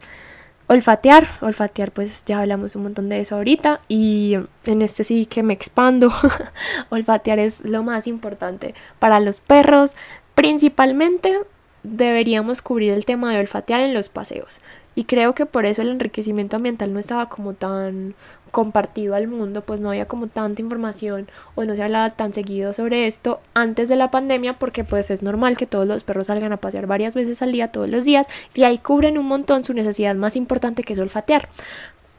[0.69, 5.41] Olfatear, olfatear pues ya hablamos un montón de eso ahorita y en este sí que
[5.41, 6.11] me expando.
[6.89, 9.95] olfatear es lo más importante para los perros.
[10.35, 11.39] Principalmente
[11.83, 14.59] deberíamos cubrir el tema de olfatear en los paseos.
[14.93, 18.15] Y creo que por eso el enriquecimiento ambiental no estaba como tan
[18.47, 22.73] compartido al mundo, pues no había como tanta información o no se hablaba tan seguido
[22.73, 26.53] sobre esto antes de la pandemia porque pues es normal que todos los perros salgan
[26.53, 29.73] a pasear varias veces al día, todos los días, y ahí cubren un montón su
[29.73, 31.49] necesidad más importante que es olfatear.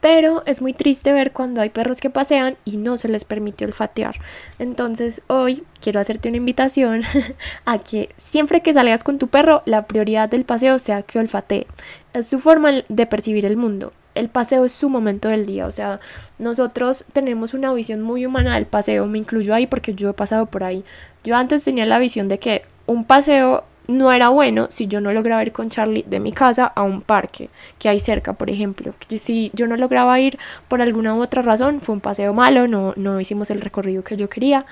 [0.01, 3.65] Pero es muy triste ver cuando hay perros que pasean y no se les permite
[3.65, 4.15] olfatear.
[4.57, 7.03] Entonces hoy quiero hacerte una invitación
[7.65, 11.67] a que siempre que salgas con tu perro, la prioridad del paseo sea que olfatee.
[12.13, 15.71] Es su forma de percibir el mundo el paseo es su momento del día, o
[15.71, 15.99] sea,
[16.37, 20.45] nosotros tenemos una visión muy humana del paseo, me incluyo ahí porque yo he pasado
[20.45, 20.83] por ahí.
[21.23, 25.11] Yo antes tenía la visión de que un paseo no era bueno si yo no
[25.11, 28.93] lograba ir con Charlie de mi casa a un parque que hay cerca, por ejemplo.
[29.17, 32.93] Si yo no lograba ir por alguna u otra razón, fue un paseo malo, no,
[32.97, 34.65] no hicimos el recorrido que yo quería.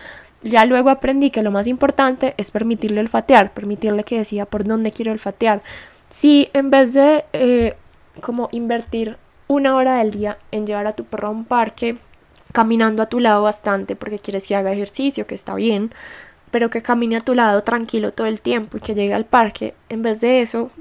[0.44, 4.92] Ya luego aprendí que lo más importante es permitirle olfatear, permitirle que decida por dónde
[4.92, 5.64] quiero olfatear.
[6.12, 7.76] Si en vez de eh,
[8.22, 11.98] como invertir una hora del día en llevar a tu perro a un parque,
[12.52, 15.92] caminando a tu lado bastante porque quieres que haga ejercicio, que está bien,
[16.52, 19.74] pero que camine a tu lado tranquilo todo el tiempo y que llegue al parque,
[19.90, 20.72] en vez de eso,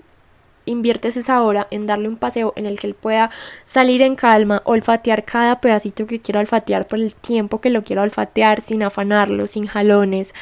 [0.65, 3.31] inviertes esa hora en darle un paseo en el que él pueda
[3.65, 8.03] salir en calma, olfatear cada pedacito que quiera olfatear por el tiempo que lo quiera
[8.03, 10.35] olfatear, sin afanarlo, sin jalones,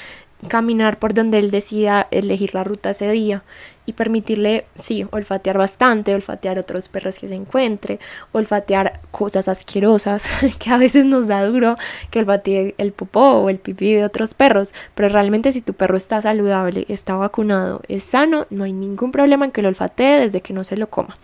[0.49, 3.42] caminar por donde él decida elegir la ruta ese día
[3.87, 7.99] y permitirle, sí, olfatear bastante, olfatear otros perros que se encuentre,
[8.33, 11.77] olfatear cosas asquerosas que a veces nos da duro
[12.11, 15.97] que olfatee el popó o el pipí de otros perros, pero realmente si tu perro
[15.97, 20.40] está saludable, está vacunado, es sano, no hay ningún problema en que lo olfatee desde
[20.40, 21.16] que no se lo coma.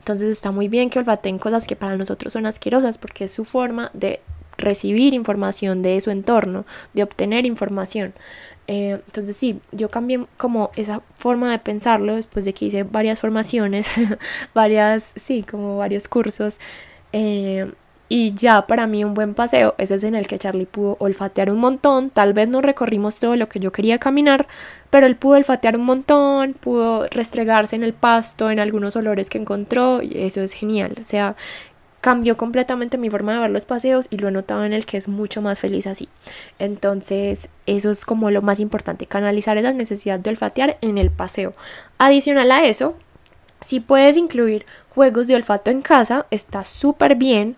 [0.00, 3.44] Entonces está muy bien que olfateen cosas que para nosotros son asquerosas porque es su
[3.44, 4.20] forma de
[4.58, 8.12] recibir información de su entorno, de obtener información.
[8.68, 13.18] Eh, entonces sí, yo cambié como esa forma de pensarlo después de que hice varias
[13.18, 13.90] formaciones,
[14.54, 16.58] varias, sí, como varios cursos.
[17.12, 17.72] Eh,
[18.10, 21.50] y ya para mí un buen paseo ese es en el que Charlie pudo olfatear
[21.50, 22.10] un montón.
[22.10, 24.46] Tal vez no recorrimos todo lo que yo quería caminar,
[24.90, 29.38] pero él pudo olfatear un montón, pudo restregarse en el pasto, en algunos olores que
[29.38, 30.02] encontró.
[30.02, 30.94] Y eso es genial.
[31.00, 31.36] O sea,
[32.00, 34.96] cambió completamente mi forma de ver los paseos y lo he notado en el que
[34.96, 36.08] es mucho más feliz así.
[36.58, 41.54] Entonces, eso es como lo más importante, canalizar esa necesidad de olfatear en el paseo.
[41.98, 42.96] Adicional a eso,
[43.60, 47.56] si puedes incluir juegos de olfato en casa, está súper bien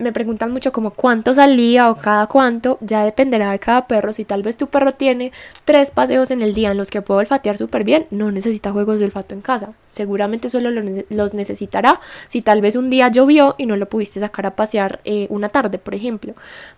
[0.00, 4.12] me preguntan mucho como cuánto salía o cada cuánto, ya dependerá de cada perro.
[4.12, 5.30] Si tal vez tu perro tiene
[5.64, 8.98] tres paseos en el día en los que puedo olfatear súper bien, no necesita juegos
[8.98, 9.72] de olfato en casa.
[9.88, 10.70] Seguramente solo
[11.10, 15.00] los necesitará si tal vez un día llovió y no lo pudiste sacar a pasear
[15.04, 16.34] eh, una tarde, por ejemplo.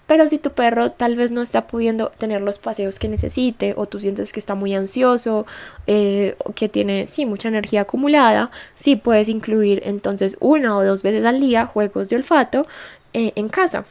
[0.07, 3.87] Pero si tu perro tal vez no está pudiendo tener los paseos que necesite o
[3.87, 5.47] tú sientes que está muy ansioso,
[5.87, 11.25] eh, que tiene, sí, mucha energía acumulada, sí puedes incluir entonces una o dos veces
[11.25, 12.67] al día juegos de olfato
[13.12, 13.85] eh, en casa.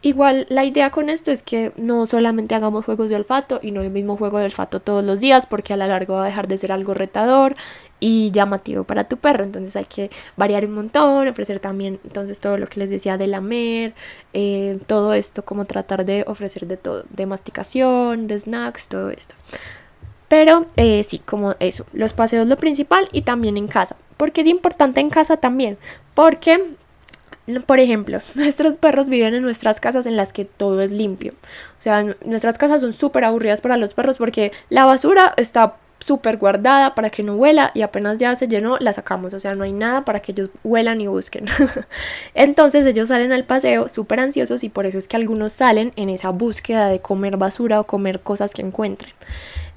[0.00, 3.82] Igual la idea con esto es que no solamente hagamos juegos de olfato y no
[3.82, 6.46] el mismo juego de olfato todos los días porque a la larga va a dejar
[6.46, 7.56] de ser algo retador
[7.98, 9.42] y llamativo para tu perro.
[9.42, 13.26] Entonces hay que variar un montón, ofrecer también entonces todo lo que les decía de
[13.26, 13.94] lamer,
[14.34, 19.34] eh, todo esto, como tratar de ofrecer de todo, de masticación, de snacks, todo esto.
[20.28, 23.96] Pero eh, sí, como eso, los paseos lo principal y también en casa.
[24.16, 25.76] Porque es importante en casa también,
[26.14, 26.76] porque
[27.66, 31.32] por ejemplo, nuestros perros viven en nuestras casas en las que todo es limpio.
[31.32, 36.36] O sea, nuestras casas son súper aburridas para los perros porque la basura está súper
[36.36, 39.64] guardada para que no huela y apenas ya se llenó la sacamos, o sea, no
[39.64, 41.46] hay nada para que ellos huelan y busquen.
[42.34, 46.08] Entonces ellos salen al paseo súper ansiosos y por eso es que algunos salen en
[46.08, 49.12] esa búsqueda de comer basura o comer cosas que encuentren.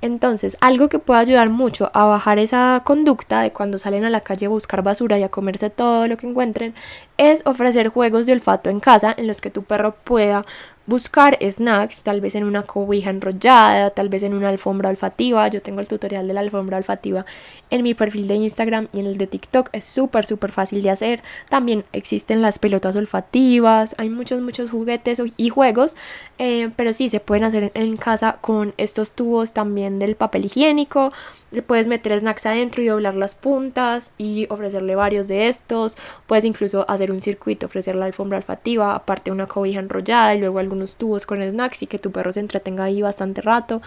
[0.02, 4.22] Entonces, algo que puede ayudar mucho a bajar esa conducta de cuando salen a la
[4.22, 6.74] calle a buscar basura y a comerse todo lo que encuentren
[7.18, 10.44] es ofrecer juegos de olfato en casa en los que tu perro pueda
[10.88, 15.48] buscar snacks, tal vez en una cobija enrollada, tal vez en una alfombra olfativa.
[15.48, 17.26] Yo tengo el tutorial de la alfombra olfativa
[17.70, 19.70] en mi perfil de Instagram y en el de TikTok.
[19.74, 21.22] Es súper, súper fácil de hacer.
[21.50, 25.96] También existen las pelotas olfativas, hay muchos, muchos juguetes y juegos,
[26.38, 31.14] eh, pero sí se pueden hacer en casa con estos tubos también del papel higiénico.
[31.52, 35.98] Le puedes meter snacks adentro y doblar las puntas y ofrecerle varios de estos.
[36.26, 40.60] Puedes incluso hacer un circuito, ofrecer la alfombra olfativa, aparte una cobija enrollada y luego
[40.60, 43.82] algunos tubos con snacks y que tu perro se entretenga ahí bastante rato.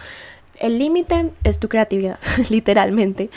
[0.59, 3.29] El límite es tu creatividad, literalmente.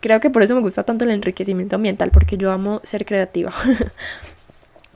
[0.00, 3.52] Creo que por eso me gusta tanto el enriquecimiento ambiental, porque yo amo ser creativa.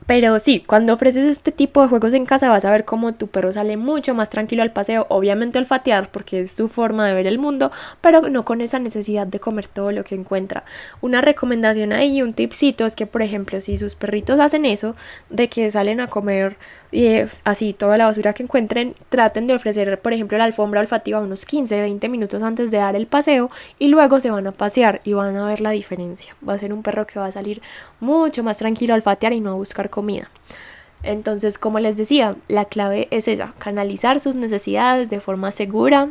[0.09, 3.27] Pero sí, cuando ofreces este tipo de juegos en casa vas a ver cómo tu
[3.27, 7.27] perro sale mucho más tranquilo al paseo, obviamente olfatear porque es su forma de ver
[7.27, 10.64] el mundo, pero no con esa necesidad de comer todo lo que encuentra.
[11.03, 14.97] Una recomendación ahí, un tipcito es que por ejemplo si sus perritos hacen eso,
[15.29, 16.57] de que salen a comer
[16.90, 21.20] y así toda la basura que encuentren, traten de ofrecer por ejemplo la alfombra olfativa
[21.20, 25.01] unos 15, 20 minutos antes de dar el paseo y luego se van a pasear
[25.05, 26.35] y van a ver la diferencia.
[26.46, 27.61] Va a ser un perro que va a salir
[28.01, 30.31] mucho más tranquilo a olfatear y no a buscar comida.
[31.03, 36.09] Entonces, como les decía, la clave es esa, canalizar sus necesidades de forma segura,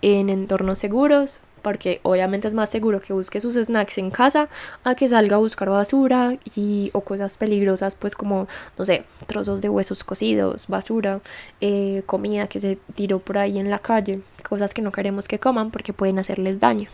[0.00, 4.48] en entornos seguros, porque obviamente es más seguro que busque sus snacks en casa
[4.84, 9.60] a que salga a buscar basura y, o cosas peligrosas, pues como, no sé, trozos
[9.60, 11.20] de huesos cocidos, basura,
[11.60, 15.38] eh, comida que se tiró por ahí en la calle, cosas que no queremos que
[15.38, 16.88] coman porque pueden hacerles daño.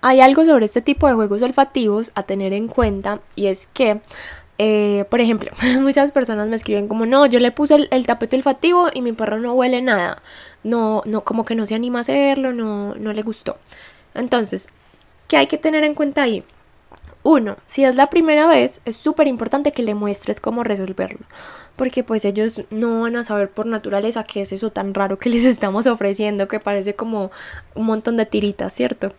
[0.00, 4.00] Hay algo sobre este tipo de juegos olfativos a tener en cuenta y es que
[4.58, 8.88] eh, por ejemplo, muchas personas me escriben como, no, yo le puse el, tapete olfativo
[8.92, 10.20] y mi perro no huele nada.
[10.64, 13.58] No, no, como que no se anima a hacerlo, no, no le gustó.
[14.14, 14.68] Entonces,
[15.28, 16.44] ¿qué hay que tener en cuenta ahí?
[17.22, 21.26] Uno, si es la primera vez, es súper importante que le muestres cómo resolverlo.
[21.76, 25.28] Porque pues ellos no van a saber por naturaleza qué es eso tan raro que
[25.28, 27.30] les estamos ofreciendo, que parece como
[27.74, 29.12] un montón de tiritas, ¿cierto?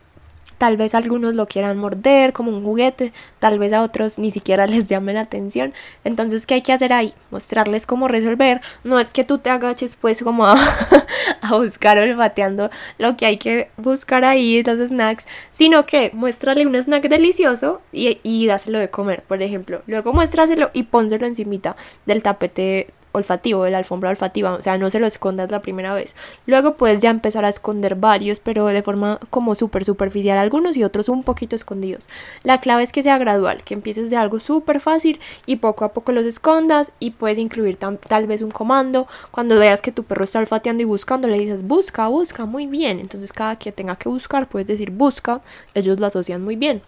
[0.60, 4.68] Tal vez algunos lo quieran morder como un juguete, tal vez a otros ni siquiera
[4.68, 5.74] les llame la atención.
[6.04, 7.16] Entonces, ¿qué hay que hacer ahí?
[7.32, 8.62] Mostrarles cómo resolver.
[8.84, 10.56] No es que tú te agaches pues como a,
[11.42, 16.76] a buscar olfateando lo que hay que buscar ahí, los snacks, sino que muéstrale un
[16.76, 19.82] snack delicioso y, y dáselo de comer, por ejemplo.
[19.88, 24.90] Luego muéstraselo y pónselo encimita del tapete olfativo, de la alfombra olfativa, o sea, no
[24.90, 26.16] se lo escondas la primera vez.
[26.46, 30.84] Luego puedes ya empezar a esconder varios, pero de forma como súper superficial algunos y
[30.84, 32.08] otros un poquito escondidos.
[32.44, 35.94] La clave es que sea gradual, que empieces de algo súper fácil y poco a
[35.94, 39.08] poco los escondas y puedes incluir tal vez un comando.
[39.32, 43.00] Cuando veas que tu perro está olfateando y buscando, le dices busca, busca, muy bien.
[43.00, 45.42] Entonces cada que tenga que buscar, puedes decir busca,
[45.74, 46.82] ellos lo asocian muy bien.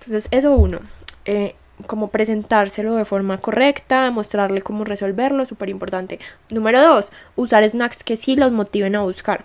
[0.00, 0.80] Entonces eso uno.
[1.24, 1.54] Eh,
[1.86, 6.18] como presentárselo de forma correcta, mostrarle cómo resolverlo, súper importante.
[6.50, 9.44] Número dos, usar snacks que sí los motiven a buscar.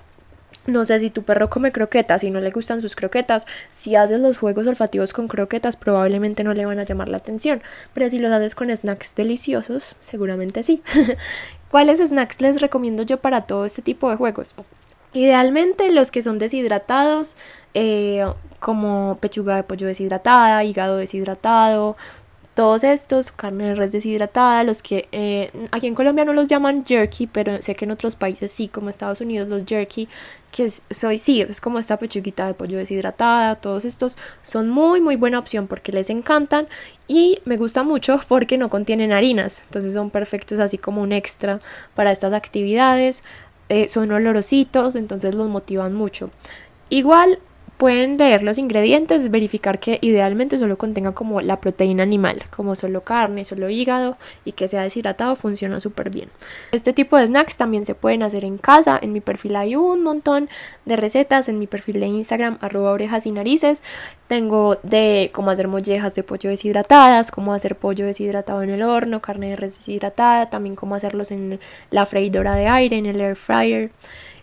[0.67, 4.19] No sé si tu perro come croquetas y no le gustan sus croquetas, si haces
[4.19, 7.61] los juegos olfativos con croquetas probablemente no le van a llamar la atención,
[7.93, 10.83] pero si los haces con snacks deliciosos, seguramente sí.
[11.71, 14.53] ¿Cuáles snacks les recomiendo yo para todo este tipo de juegos?
[15.13, 17.37] Idealmente los que son deshidratados,
[17.73, 18.25] eh,
[18.59, 21.95] como pechuga de pollo deshidratada, hígado deshidratado,
[22.57, 26.83] todos estos, carne de res deshidratada, los que eh, aquí en Colombia no los llaman
[26.83, 30.09] jerky, pero sé que en otros países sí, como Estados Unidos los jerky,
[30.51, 35.17] que soy sí, es como esta pechuguita de pollo deshidratada, todos estos son muy muy
[35.17, 36.67] buena opción porque les encantan
[37.07, 41.59] y me gusta mucho porque no contienen harinas, entonces son perfectos así como un extra
[41.93, 43.21] para estas actividades,
[43.69, 46.31] eh, son olorositos, entonces los motivan mucho.
[46.89, 47.37] Igual
[47.77, 53.01] Pueden leer los ingredientes, verificar que idealmente solo contenga como la proteína animal, como solo
[53.01, 56.29] carne, solo hígado y que sea deshidratado, funciona súper bien.
[56.71, 60.01] Este tipo de snacks también se pueden hacer en casa, en mi perfil hay un
[60.01, 60.49] montón
[60.85, 63.83] de recetas, en mi perfil de Instagram arroba orejas y narices,
[64.27, 69.21] tengo de cómo hacer mollejas de pollo deshidratadas, cómo hacer pollo deshidratado en el horno,
[69.21, 71.59] carne deshidratada, también cómo hacerlos en
[71.91, 73.91] la freidora de aire, en el air fryer.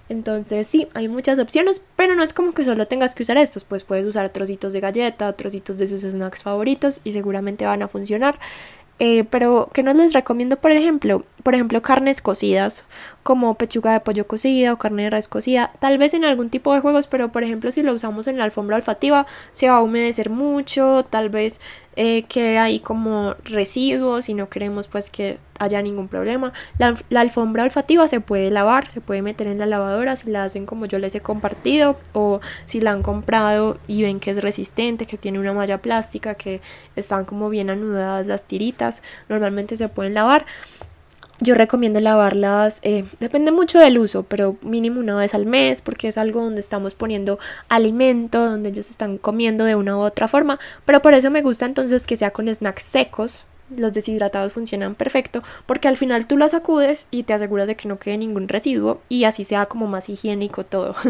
[0.08, 3.64] Entonces sí, hay muchas opciones, pero no es como que solo tengas que usar estos,
[3.64, 7.88] pues puedes usar trocitos de galleta, trocitos de sus snacks favoritos y seguramente van a
[7.88, 8.38] funcionar.
[9.00, 12.84] Eh, pero que no les recomiendo, por ejemplo, por ejemplo, carnes cocidas,
[13.24, 16.74] como pechuga de pollo cocida o carne de res cocida, tal vez en algún tipo
[16.74, 19.82] de juegos, pero por ejemplo, si lo usamos en la alfombra olfativa, se va a
[19.82, 21.58] humedecer mucho, tal vez
[21.96, 26.52] eh, que hay como residuos y no queremos pues que haya ningún problema.
[26.76, 30.44] La, la, alfombra olfativa se puede lavar, se puede meter en la lavadora si la
[30.44, 34.42] hacen como yo les he compartido o si la han comprado y ven que es
[34.42, 36.60] resistente, que tiene una malla plástica, que
[36.94, 40.44] están como bien anudadas las tiritas, normalmente se pueden lavar.
[41.40, 46.08] Yo recomiendo lavarlas, eh, depende mucho del uso, pero mínimo una vez al mes, porque
[46.08, 50.60] es algo donde estamos poniendo alimento, donde ellos están comiendo de una u otra forma.
[50.84, 53.46] Pero por eso me gusta entonces que sea con snacks secos.
[53.74, 57.88] Los deshidratados funcionan perfecto, porque al final tú las sacudes y te aseguras de que
[57.88, 60.94] no quede ningún residuo y así sea como más higiénico todo.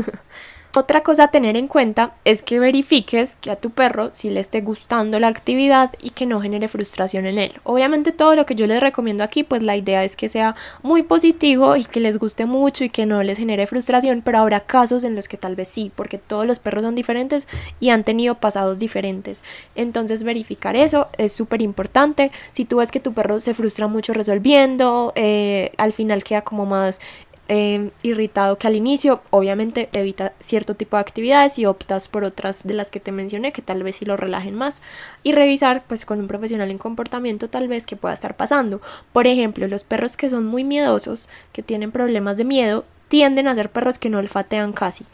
[0.76, 4.40] Otra cosa a tener en cuenta es que verifiques que a tu perro si le
[4.40, 7.52] esté gustando la actividad y que no genere frustración en él.
[7.62, 11.04] Obviamente todo lo que yo les recomiendo aquí, pues la idea es que sea muy
[11.04, 15.04] positivo y que les guste mucho y que no les genere frustración, pero habrá casos
[15.04, 17.46] en los que tal vez sí, porque todos los perros son diferentes
[17.78, 19.44] y han tenido pasados diferentes.
[19.76, 22.32] Entonces verificar eso es súper importante.
[22.50, 26.66] Si tú ves que tu perro se frustra mucho resolviendo, eh, al final queda como
[26.66, 27.00] más
[27.46, 32.66] Em, irritado que al inicio, obviamente evita cierto tipo de actividades y optas por otras
[32.66, 34.80] de las que te mencioné que tal vez sí lo relajen más
[35.22, 38.80] y revisar pues con un profesional en comportamiento tal vez que pueda estar pasando.
[39.12, 43.54] Por ejemplo, los perros que son muy miedosos, que tienen problemas de miedo, tienden a
[43.54, 45.04] ser perros que no olfatean casi.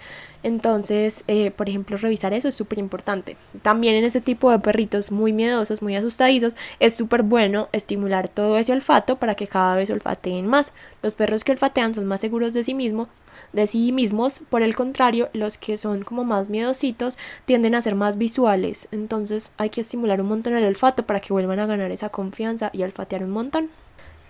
[0.43, 3.37] Entonces, eh, por ejemplo, revisar eso es súper importante.
[3.63, 8.57] También en ese tipo de perritos muy miedosos, muy asustadizos, es súper bueno estimular todo
[8.57, 10.73] ese olfato para que cada vez olfateen más.
[11.03, 13.09] Los perros que olfatean son más seguros de sí mismos,
[13.53, 14.41] de sí mismos.
[14.49, 18.89] Por el contrario, los que son como más miedositos tienden a ser más visuales.
[18.93, 22.71] Entonces hay que estimular un montón el olfato para que vuelvan a ganar esa confianza
[22.73, 23.69] y olfatear un montón.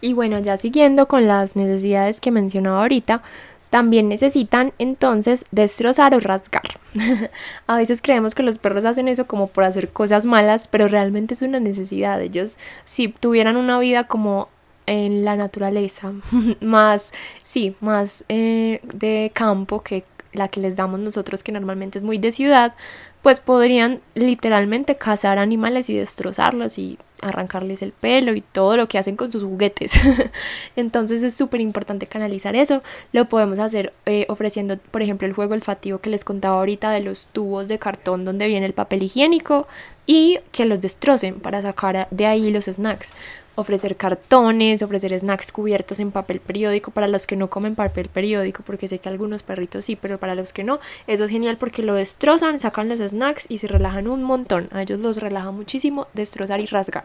[0.02, 3.22] Y bueno, ya siguiendo con las necesidades que mencionaba ahorita,
[3.70, 6.78] también necesitan entonces destrozar o rasgar.
[7.66, 11.34] a veces creemos que los perros hacen eso como por hacer cosas malas, pero realmente
[11.34, 12.20] es una necesidad.
[12.20, 14.48] Ellos, si tuvieran una vida como
[14.86, 16.12] en la naturaleza,
[16.60, 17.12] más,
[17.44, 22.18] sí, más eh, de campo que la que les damos nosotros, que normalmente es muy
[22.18, 22.74] de ciudad,
[23.22, 28.98] pues podrían literalmente cazar animales y destrozarlos y arrancarles el pelo y todo lo que
[28.98, 29.92] hacen con sus juguetes.
[30.76, 32.82] Entonces es súper importante canalizar eso.
[33.12, 37.00] Lo podemos hacer eh, ofreciendo, por ejemplo, el juego olfativo que les contaba ahorita de
[37.00, 39.66] los tubos de cartón donde viene el papel higiénico
[40.06, 43.12] y que los destrocen para sacar de ahí los snacks
[43.60, 48.62] ofrecer cartones, ofrecer snacks cubiertos en papel periódico para los que no comen papel periódico,
[48.64, 51.82] porque sé que algunos perritos sí, pero para los que no, eso es genial porque
[51.82, 54.68] lo destrozan, sacan los snacks y se relajan un montón.
[54.72, 57.04] A ellos los relaja muchísimo destrozar y rasgar.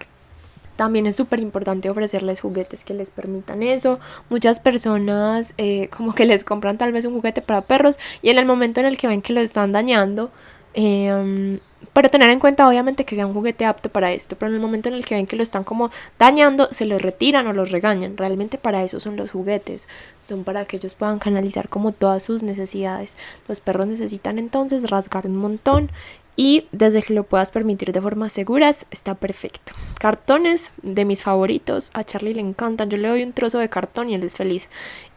[0.75, 3.99] También es súper importante ofrecerles juguetes que les permitan eso.
[4.29, 8.37] Muchas personas eh, como que les compran tal vez un juguete para perros y en
[8.37, 10.31] el momento en el que ven que lo están dañando,
[10.73, 11.59] eh,
[11.93, 14.61] pero tener en cuenta obviamente que sea un juguete apto para esto, pero en el
[14.61, 17.71] momento en el que ven que lo están como dañando, se los retiran o los
[17.71, 18.17] regañan.
[18.17, 19.87] Realmente para eso son los juguetes,
[20.27, 23.17] son para que ellos puedan canalizar como todas sus necesidades.
[23.47, 25.91] Los perros necesitan entonces rasgar un montón
[26.35, 29.73] y desde que lo puedas permitir de formas seguras está perfecto.
[29.99, 34.09] Cartones de mis favoritos, a Charlie le encantan, yo le doy un trozo de cartón
[34.09, 34.69] y él es feliz.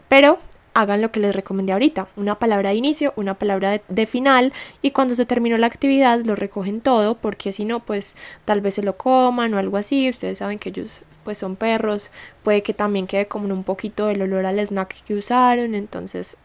[0.08, 0.38] Pero
[0.78, 4.92] hagan lo que les recomendé ahorita, una palabra de inicio, una palabra de, final y
[4.92, 8.14] cuando se terminó la actividad lo recogen todo porque si no pues
[8.44, 12.12] tal vez se lo coman o algo así, ustedes saben que ellos pues son perros,
[12.44, 16.36] puede que también quede como un poquito el olor al snack que usaron, entonces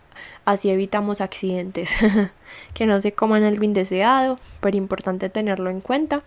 [0.45, 1.91] así evitamos accidentes,
[2.73, 6.23] que no se coman algo indeseado, pero importante tenerlo en cuenta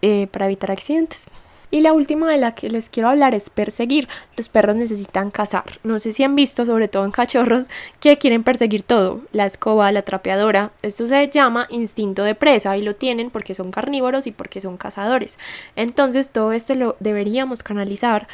[0.00, 1.28] eh, para evitar accidentes.
[1.70, 4.08] Y la última de la que les quiero hablar es perseguir.
[4.36, 5.64] Los perros necesitan cazar.
[5.84, 7.66] No sé si han visto, sobre todo en cachorros,
[8.00, 9.20] que quieren perseguir todo.
[9.32, 10.70] La escoba, la trapeadora.
[10.82, 14.76] Esto se llama instinto de presa y lo tienen porque son carnívoros y porque son
[14.76, 15.38] cazadores.
[15.76, 18.28] Entonces todo esto lo deberíamos canalizar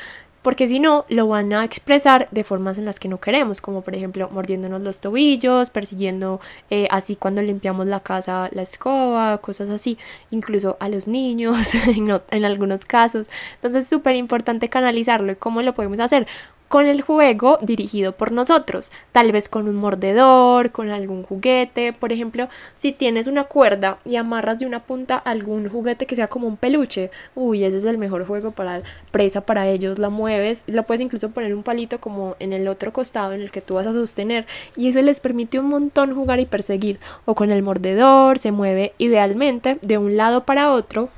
[0.45, 3.80] porque si no lo van a expresar de formas en las que no queremos, como
[3.80, 6.38] por ejemplo mordiéndonos los tobillos, persiguiendo
[6.68, 9.97] eh, así cuando limpiamos la casa la escoba, cosas así,
[10.30, 11.74] incluso a los niños
[12.30, 13.26] en, algunos casos.
[13.55, 16.26] Entonces es súper importante canalizarlo y cómo lo podemos hacer
[16.75, 22.11] con el juego dirigido por nosotros, tal vez con un mordedor, con algún juguete, por
[22.11, 26.49] ejemplo, si tienes una cuerda y amarras de una punta algún juguete que sea como
[26.49, 30.83] un peluche, uy, ese es el mejor juego para presa para ellos, la mueves, lo
[30.83, 33.87] puedes incluso poner un palito como en el otro costado en el que tú vas
[33.87, 34.45] a sostener.
[34.77, 36.99] Y eso les permite un montón jugar y perseguir.
[37.25, 41.09] O con el mordedor se mueve idealmente de un lado para otro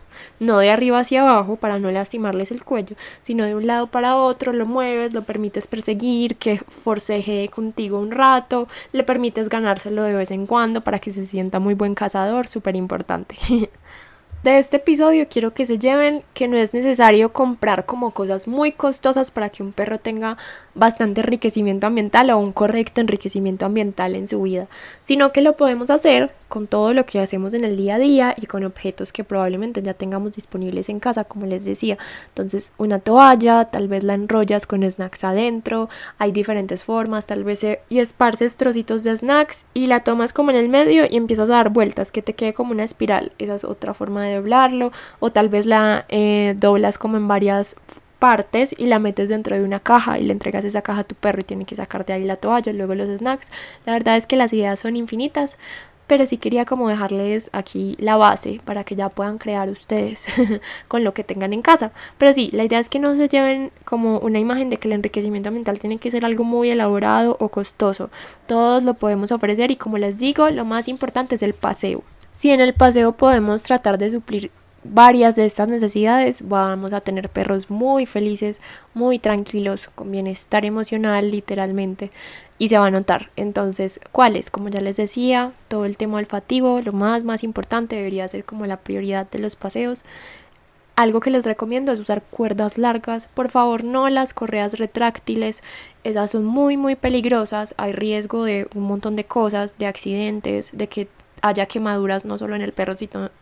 [0.40, 4.16] no de arriba hacia abajo para no lastimarles el cuello, sino de un lado para
[4.16, 10.14] otro, lo mueves, lo permites perseguir, que forceje contigo un rato, le permites ganárselo de
[10.14, 13.36] vez en cuando para que se sienta muy buen cazador, súper importante.
[14.42, 18.70] De este episodio quiero que se lleven que no es necesario comprar como cosas muy
[18.70, 20.36] costosas para que un perro tenga
[20.76, 24.68] bastante enriquecimiento ambiental o un correcto enriquecimiento ambiental en su vida,
[25.04, 28.34] sino que lo podemos hacer con todo lo que hacemos en el día a día
[28.36, 31.98] y con objetos que probablemente ya tengamos disponibles en casa, como les decía.
[32.28, 37.64] Entonces, una toalla, tal vez la enrollas con snacks adentro, hay diferentes formas, tal vez
[37.88, 41.54] y esparces trocitos de snacks y la tomas como en el medio y empiezas a
[41.54, 43.32] dar vueltas, que te quede como una espiral.
[43.38, 47.76] Esa es otra forma de doblarlo, o tal vez la eh, doblas como en varias
[48.18, 51.14] partes y la metes dentro de una caja y le entregas esa caja a tu
[51.14, 53.50] perro y tiene que sacarte ahí la toalla, luego los snacks.
[53.84, 55.56] La verdad es que las ideas son infinitas,
[56.06, 60.26] pero sí quería como dejarles aquí la base para que ya puedan crear ustedes
[60.88, 61.92] con lo que tengan en casa.
[62.18, 64.92] Pero sí, la idea es que no se lleven como una imagen de que el
[64.94, 68.10] enriquecimiento ambiental tiene que ser algo muy elaborado o costoso.
[68.46, 72.02] Todos lo podemos ofrecer y como les digo, lo más importante es el paseo.
[72.36, 74.50] Si en el paseo podemos tratar de suplir
[74.92, 78.60] varias de estas necesidades, vamos a tener perros muy felices,
[78.94, 82.10] muy tranquilos, con bienestar emocional literalmente
[82.58, 83.30] y se va a notar.
[83.36, 84.50] Entonces, ¿cuáles?
[84.50, 88.66] Como ya les decía, todo el tema olfativo, lo más más importante debería ser como
[88.66, 90.04] la prioridad de los paseos.
[90.94, 93.28] Algo que les recomiendo es usar cuerdas largas.
[93.34, 95.62] Por favor, no las correas retráctiles.
[96.04, 97.74] Esas son muy, muy peligrosas.
[97.76, 101.08] Hay riesgo de un montón de cosas, de accidentes, de que
[101.48, 102.94] haya quemaduras no solo en el perro,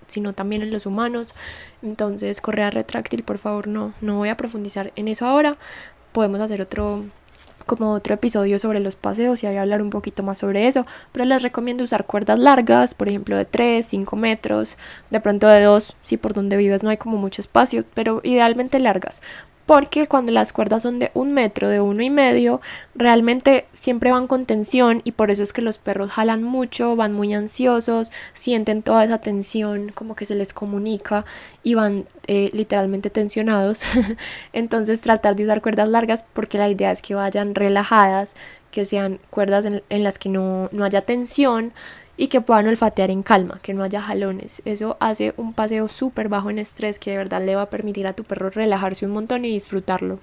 [0.07, 1.35] sino, también en los humanos.
[1.83, 3.93] Entonces, correa retráctil, por favor, no.
[4.01, 5.57] No voy a profundizar en eso ahora.
[6.13, 7.05] Podemos hacer otro
[7.67, 11.43] como otro episodio sobre los paseos y hablar un poquito más sobre eso, pero les
[11.43, 14.77] recomiendo usar cuerdas largas, por ejemplo de 3, 5 metros,
[15.11, 18.79] de pronto de 2, si por donde vives no hay como mucho espacio, pero idealmente
[18.81, 19.23] largas,
[19.67, 22.61] porque cuando las cuerdas son de un metro, de uno y medio,
[22.95, 27.15] realmente siempre van con tensión y por eso es que los perros jalan mucho, van
[27.15, 31.25] muy ansiosos, sienten toda esa tensión como que se les comunica
[31.63, 33.85] y van eh, literalmente tensionados.
[34.53, 38.35] Entonces tratar de usar cuerdas largas porque la idea es que vayan relajadas,
[38.71, 41.73] que sean cuerdas en, en las que no, no haya tensión
[42.17, 44.63] y que puedan olfatear en calma, que no haya jalones.
[44.65, 48.07] Eso hace un paseo súper bajo en estrés que de verdad le va a permitir
[48.07, 50.19] a tu perro relajarse un montón y disfrutarlo.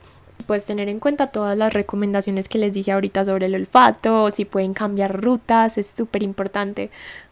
[0.48, 4.46] Puedes tener en cuenta todas las recomendaciones que les dije ahorita sobre el olfato, si
[4.46, 6.89] pueden cambiar rutas, es súper importante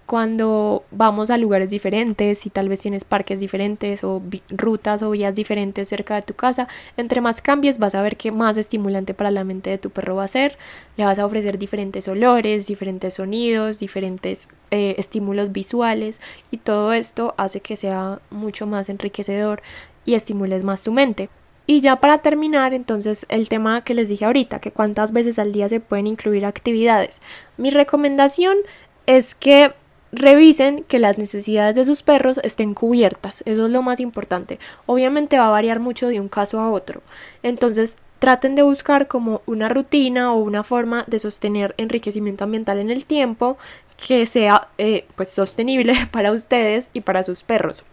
[0.09, 5.35] cuando vamos a lugares diferentes, si tal vez tienes parques diferentes o rutas o vías
[5.35, 9.29] diferentes cerca de tu casa, entre más cambies vas a ver que más estimulante para
[9.29, 10.57] la mente de tu perro va a ser.
[10.97, 17.35] Le vas a ofrecer diferentes olores, diferentes sonidos, diferentes eh, estímulos visuales y todo esto
[17.37, 19.61] hace que sea mucho más enriquecedor
[20.05, 21.29] y estimules más su mente.
[21.67, 25.51] Y ya para terminar, entonces el tema que les dije ahorita, que cuántas veces al
[25.51, 27.21] día se pueden incluir actividades.
[27.57, 28.57] Mi recomendación
[29.05, 29.71] es que
[30.11, 34.59] revisen que las necesidades de sus perros estén cubiertas, eso es lo más importante.
[34.85, 37.01] Obviamente va a variar mucho de un caso a otro,
[37.43, 42.91] entonces traten de buscar como una rutina o una forma de sostener enriquecimiento ambiental en
[42.91, 43.57] el tiempo
[43.97, 47.85] que sea eh, pues sostenible para ustedes y para sus perros.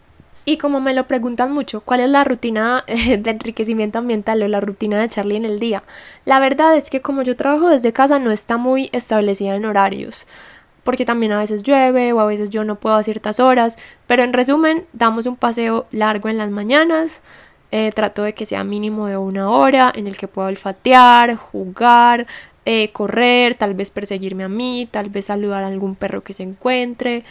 [0.45, 4.47] Y como me lo preguntan mucho, ¿cuál es la rutina eh, de enriquecimiento ambiental o
[4.47, 5.83] la rutina de Charlie en el día?
[6.23, 10.25] La verdad es que como yo trabajo desde casa no está muy establecida en horarios
[10.87, 13.77] porque también a veces llueve o a veces yo no puedo a ciertas horas,
[14.07, 17.23] pero en resumen damos un paseo largo en las mañanas,
[17.71, 22.25] eh, trato de que sea mínimo de una hora en el que pueda olfatear, jugar,
[22.63, 26.43] eh, correr, tal vez perseguirme a mí, tal vez saludar a algún perro que se
[26.43, 27.25] encuentre,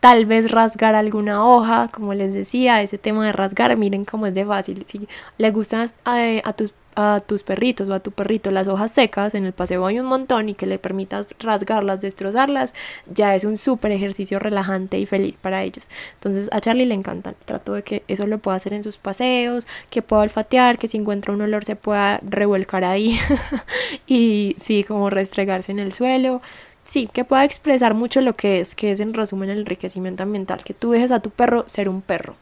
[0.00, 4.34] tal vez rasgar alguna hoja, como les decía, ese tema de rasgar, miren cómo es
[4.34, 5.06] de fácil, si
[5.38, 5.86] le gustan
[6.16, 9.52] eh, a tus a tus perritos o a tu perrito las hojas secas, en el
[9.52, 12.72] paseo hay un montón y que le permitas rasgarlas, destrozarlas,
[13.12, 15.88] ya es un súper ejercicio relajante y feliz para ellos.
[16.14, 17.36] Entonces a Charlie le encantan.
[17.44, 20.96] Trato de que eso lo pueda hacer en sus paseos, que pueda olfatear, que si
[20.96, 23.20] encuentra un olor se pueda revolcar ahí
[24.06, 26.40] y sí, como restregarse en el suelo.
[26.84, 30.62] Sí, que pueda expresar mucho lo que es, que es en resumen el enriquecimiento ambiental,
[30.64, 32.36] que tú dejes a tu perro ser un perro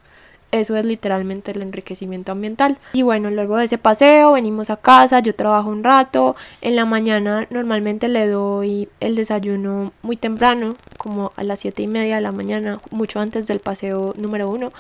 [0.52, 2.78] eso es literalmente el enriquecimiento ambiental.
[2.92, 6.84] Y bueno, luego de ese paseo venimos a casa, yo trabajo un rato, en la
[6.84, 12.20] mañana normalmente le doy el desayuno muy temprano, como a las 7 y media de
[12.20, 14.72] la mañana, mucho antes del paseo número uno,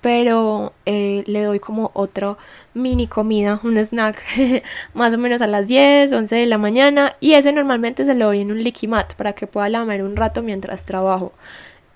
[0.00, 2.38] pero eh, le doy como otro
[2.74, 4.22] mini comida, un snack,
[4.94, 8.26] más o menos a las 10, 11 de la mañana y ese normalmente se lo
[8.26, 11.32] doy en un liquimat para que pueda lamer un rato mientras trabajo.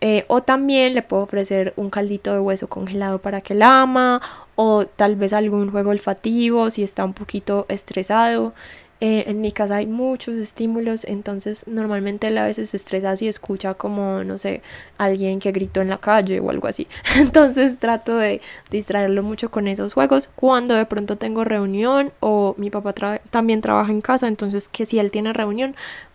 [0.06, 4.20] Eh, o también le puedo ofrecer un caldito de hueso congelado para que la ama.
[4.54, 8.52] O tal vez algún juego olfativo si está un poquito estresado.
[9.00, 13.28] Eh, en mi casa hay muchos estímulos, entonces normalmente él a veces se estresa si
[13.28, 14.62] escucha como, no sé,
[14.98, 16.86] alguien que gritó en la calle o algo así.
[17.16, 18.40] Entonces trato de
[18.70, 20.28] distraerlo mucho con esos juegos.
[20.34, 22.94] Cuando de pronto tengo reunión o mi papá
[23.30, 25.74] también trabaja en casa, entonces que si él tiene reunión,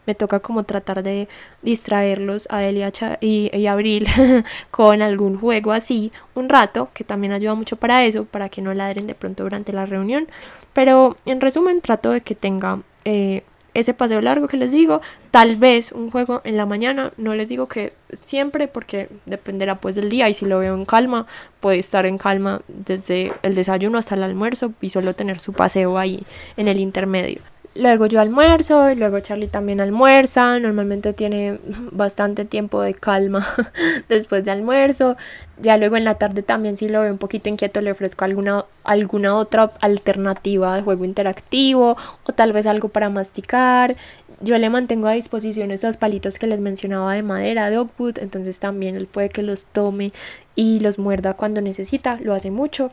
[0.09, 1.27] me toca como tratar de
[1.61, 2.77] distraerlos a él
[3.21, 4.07] y a, Abril
[4.71, 8.73] con algún juego así un rato, que también ayuda mucho para eso, para que no
[8.73, 10.27] ladren de pronto durante la reunión.
[10.73, 13.43] Pero en resumen, trato de que tenga eh,
[13.75, 14.99] ese paseo largo que les digo,
[15.29, 17.93] tal vez un juego en la mañana, no les digo que
[18.25, 21.27] siempre porque dependerá pues del día y si lo veo en calma,
[21.59, 25.99] puede estar en calma desde el desayuno hasta el almuerzo y solo tener su paseo
[25.99, 26.23] ahí
[26.57, 27.41] en el intermedio.
[27.79, 30.59] Luego yo almuerzo y luego Charlie también almuerza.
[30.59, 31.59] Normalmente tiene
[31.91, 33.47] bastante tiempo de calma
[34.09, 35.15] después de almuerzo.
[35.61, 38.65] Ya luego en la tarde también si lo veo un poquito inquieto le ofrezco alguna,
[38.83, 43.95] alguna otra alternativa de juego interactivo o tal vez algo para masticar.
[44.41, 48.59] Yo le mantengo a disposición estos palitos que les mencionaba de madera, de oakwood, entonces
[48.59, 50.11] también él puede que los tome
[50.53, 52.91] y los muerda cuando necesita, lo hace mucho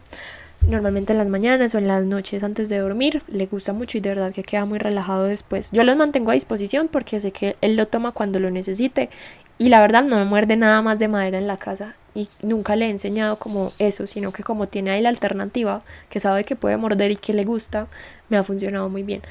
[0.67, 3.23] normalmente en las mañanas o en las noches antes de dormir.
[3.29, 5.71] Le gusta mucho y de verdad que queda muy relajado después.
[5.73, 9.11] Yo los mantengo a disposición porque sé que él lo toma cuando lo necesite
[9.59, 12.77] y la verdad no me muerde nada más de madera en la casa y nunca
[12.77, 16.57] le he enseñado como eso, sino que como tiene ahí la alternativa, que sabe que
[16.57, 17.89] puede morder y que le gusta,
[18.29, 19.23] me ha funcionado muy bien.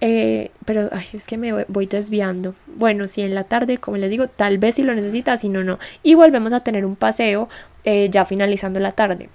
[0.00, 2.54] Eh, pero es que me voy desviando.
[2.66, 5.64] Bueno, si en la tarde, como les digo, tal vez si lo necesita, si no,
[5.64, 5.78] no.
[6.04, 7.48] Y volvemos a tener un paseo
[7.84, 9.28] eh, ya finalizando la tarde.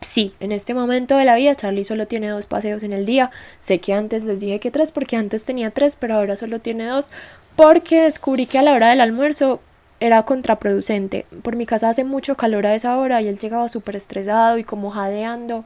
[0.00, 3.30] Sí, en este momento de la vida Charlie solo tiene dos paseos en el día.
[3.60, 6.86] Sé que antes les dije que tres porque antes tenía tres, pero ahora solo tiene
[6.86, 7.10] dos
[7.56, 9.60] porque descubrí que a la hora del almuerzo
[9.98, 11.24] era contraproducente.
[11.42, 14.64] Por mi casa hace mucho calor a esa hora y él llegaba súper estresado y
[14.64, 15.64] como jadeando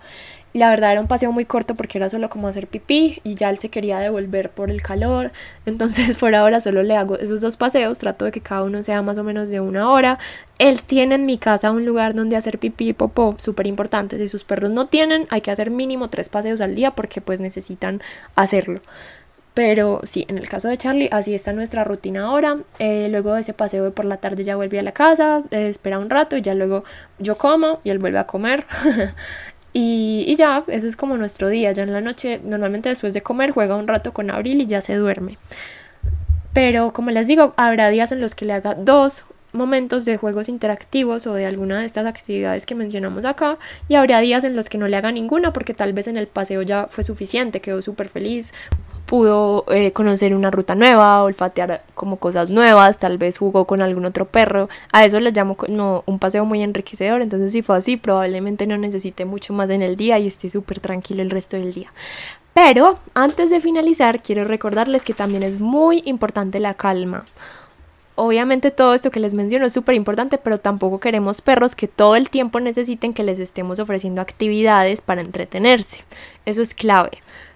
[0.52, 3.50] la verdad era un paseo muy corto porque era solo como hacer pipí y ya
[3.50, 5.30] él se quería devolver por el calor.
[5.66, 9.02] Entonces por ahora solo le hago esos dos paseos, trato de que cada uno sea
[9.02, 10.18] más o menos de una hora.
[10.58, 14.18] Él tiene en mi casa un lugar donde hacer pipí y popó, súper importante.
[14.18, 17.40] Si sus perros no tienen, hay que hacer mínimo tres paseos al día porque pues
[17.40, 18.02] necesitan
[18.34, 18.80] hacerlo.
[19.54, 22.58] Pero sí, en el caso de Charlie, así está nuestra rutina ahora.
[22.78, 25.68] Eh, luego de ese paseo de por la tarde ya vuelve a la casa, eh,
[25.68, 26.84] espera un rato y ya luego
[27.18, 28.66] yo como y él vuelve a comer.
[29.72, 31.72] Y, ya, ese es como nuestro día.
[31.72, 34.80] Ya en la noche, normalmente después de comer, juega un rato con Abril y ya
[34.80, 35.38] se duerme.
[36.52, 40.48] Pero como les digo, habrá días en los que le haga dos momentos de juegos
[40.48, 43.58] interactivos o de alguna de estas actividades que mencionamos acá
[43.88, 46.28] y habrá días en los que no le haga ninguna porque tal vez en el
[46.28, 48.54] paseo ya fue suficiente, quedó súper feliz,
[49.10, 54.04] pudo eh, conocer una ruta nueva, olfatear como cosas nuevas, tal vez jugó con algún
[54.04, 54.68] otro perro.
[54.92, 55.56] A eso le llamo
[56.06, 57.20] un paseo muy enriquecedor.
[57.20, 60.78] Entonces, si fue así, probablemente no necesite mucho más en el día y esté súper
[60.78, 61.92] tranquilo el resto del día.
[62.54, 67.24] Pero antes de finalizar, quiero recordarles que también es muy importante la calma.
[68.14, 72.14] Obviamente todo esto que les menciono es súper importante, pero tampoco queremos perros que todo
[72.14, 76.04] el tiempo necesiten que les estemos ofreciendo actividades para entretenerse.
[76.46, 77.10] Eso es clave.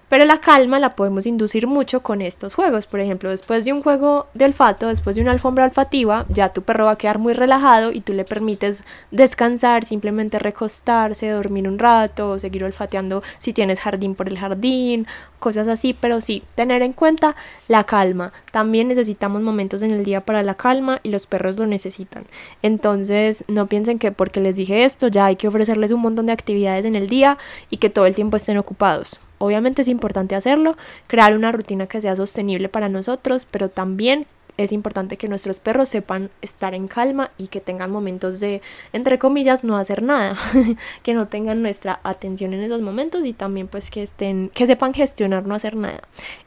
[0.07, 2.85] Pero la calma la podemos inducir mucho con estos juegos.
[2.85, 6.61] Por ejemplo, después de un juego de olfato, después de una alfombra olfativa, ya tu
[6.61, 11.79] perro va a quedar muy relajado y tú le permites descansar, simplemente recostarse, dormir un
[11.79, 15.07] rato, seguir olfateando si tienes jardín por el jardín,
[15.39, 15.97] cosas así.
[15.99, 17.35] Pero sí, tener en cuenta
[17.67, 18.31] la calma.
[18.51, 22.25] También necesitamos momentos en el día para la calma y los perros lo necesitan.
[22.61, 26.33] Entonces, no piensen que porque les dije esto ya hay que ofrecerles un montón de
[26.33, 27.39] actividades en el día
[27.71, 30.77] y que todo el tiempo estén ocupados Obviamente es importante hacerlo,
[31.07, 34.27] crear una rutina que sea sostenible para nosotros, pero también
[34.57, 38.61] es importante que nuestros perros sepan estar en calma y que tengan momentos de,
[38.93, 40.37] entre comillas, no hacer nada,
[41.03, 44.93] que no tengan nuestra atención en esos momentos y también pues que estén, que sepan
[44.93, 46.01] gestionar no hacer nada.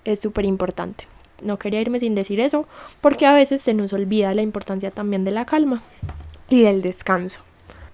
[0.04, 1.06] Es súper importante.
[1.42, 2.66] No quería irme sin decir eso,
[3.00, 5.82] porque a veces se nos olvida la importancia también de la calma
[6.48, 7.42] y del descanso.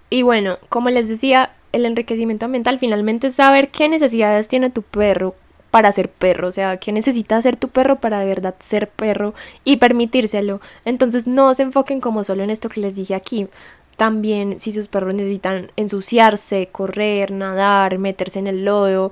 [0.08, 4.82] Y bueno, como les decía, el enriquecimiento ambiental finalmente es saber qué necesidades tiene tu
[4.82, 5.34] perro
[5.70, 9.34] para ser perro, o sea, qué necesita hacer tu perro para de verdad ser perro
[9.64, 10.60] y permitírselo.
[10.84, 13.48] Entonces no se enfoquen como solo en esto que les dije aquí.
[13.96, 19.10] También si sus perros necesitan ensuciarse, correr, nadar, meterse en el lodo,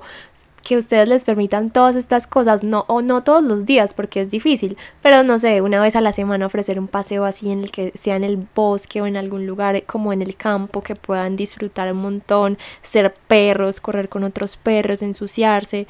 [0.63, 4.31] que ustedes les permitan todas estas cosas, no o no todos los días porque es
[4.31, 7.71] difícil, pero no sé, una vez a la semana ofrecer un paseo así en el
[7.71, 11.35] que sea en el bosque o en algún lugar como en el campo que puedan
[11.35, 15.85] disfrutar un montón, ser perros, correr con otros perros, ensuciarse,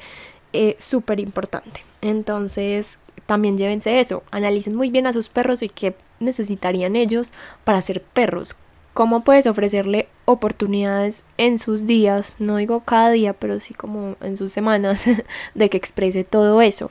[0.52, 1.84] es súper importante.
[2.02, 7.80] Entonces, también llévense eso, analicen muy bien a sus perros y qué necesitarían ellos para
[7.80, 8.56] ser perros,
[8.92, 14.36] cómo puedes ofrecerle oportunidades en sus días, no digo cada día, pero sí como en
[14.36, 15.04] sus semanas,
[15.54, 16.90] de que exprese todo eso.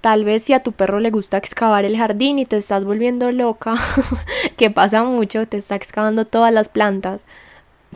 [0.00, 3.32] Tal vez si a tu perro le gusta excavar el jardín y te estás volviendo
[3.32, 3.74] loca,
[4.56, 7.22] que pasa mucho, te está excavando todas las plantas,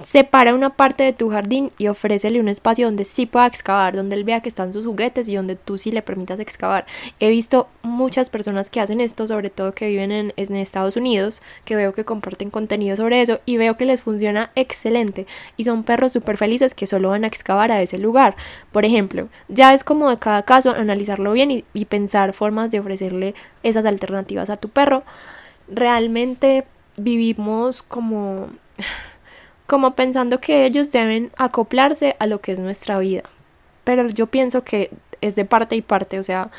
[0.03, 4.17] separa una parte de tu jardín y ofrécele un espacio donde sí pueda excavar, donde
[4.17, 6.87] él vea que están sus juguetes y donde tú sí le permitas excavar.
[7.21, 11.77] He visto muchas personas que hacen esto, sobre todo que viven en, Estados Unidos, que
[11.77, 15.27] veo que comparten contenido sobre eso y veo que les funciona excelente
[15.57, 18.37] y son perros súper felices que solo van a excavar a ese lugar.
[18.71, 23.35] Por ejemplo, ya es como de cada caso analizarlo bien y pensar formas de ofrecerle
[23.63, 25.03] esas alternativas a tu perro.
[25.69, 26.65] Realmente
[26.97, 28.49] vivimos como
[29.73, 33.23] como pensando que ellos deben acoplarse a lo que es nuestra vida.
[33.85, 34.91] Pero yo pienso que
[35.23, 36.51] es de parte y parte, o sea,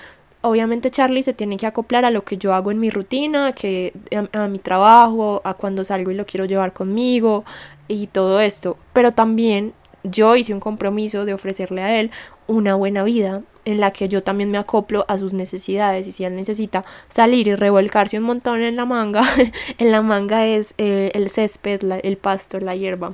[0.42, 3.94] obviamente Charlie se tiene que acoplar a lo que yo hago en mi rutina, que
[4.34, 7.46] a, mi trabajo, a cuando salgo y lo quiero llevar conmigo
[7.88, 12.10] y todo esto, pero también yo hice un compromiso de ofrecerle a él
[12.48, 16.24] una buena vida en la que yo también me acoplo a sus necesidades y si
[16.24, 19.24] él necesita salir y revolcarse un montón en la manga,
[19.78, 23.14] en la manga es eh, el césped, el pasto, la hierba.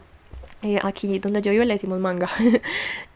[0.61, 2.29] Eh, aquí donde yo vivo le decimos manga.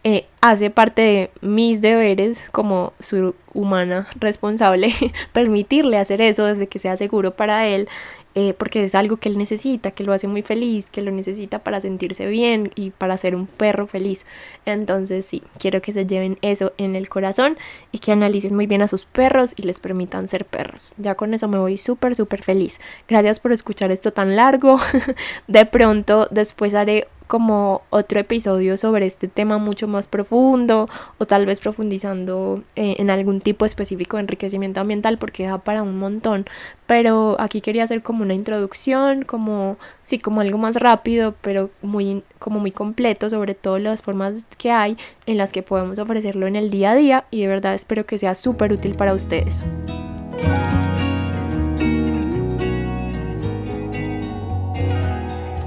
[0.06, 4.94] Eh, hace parte de mis deberes como su humana responsable
[5.32, 7.88] permitirle hacer eso desde que sea seguro para él
[8.36, 11.60] eh, porque es algo que él necesita, que lo hace muy feliz, que lo necesita
[11.60, 14.26] para sentirse bien y para ser un perro feliz.
[14.66, 17.58] Entonces sí, quiero que se lleven eso en el corazón
[17.92, 20.94] y que analicen muy bien a sus perros y les permitan ser perros.
[20.98, 22.80] Ya con eso me voy súper, súper feliz.
[23.08, 24.78] Gracias por escuchar esto tan largo.
[25.48, 31.46] De pronto después haré como otro episodio sobre este tema mucho más profundo o tal
[31.46, 36.46] vez profundizando eh, en algún tipo específico de enriquecimiento ambiental porque da para un montón
[36.88, 42.24] pero aquí quería hacer como una introducción como sí como algo más rápido pero muy
[42.40, 46.56] como muy completo sobre todas las formas que hay en las que podemos ofrecerlo en
[46.56, 49.62] el día a día y de verdad espero que sea súper útil para ustedes.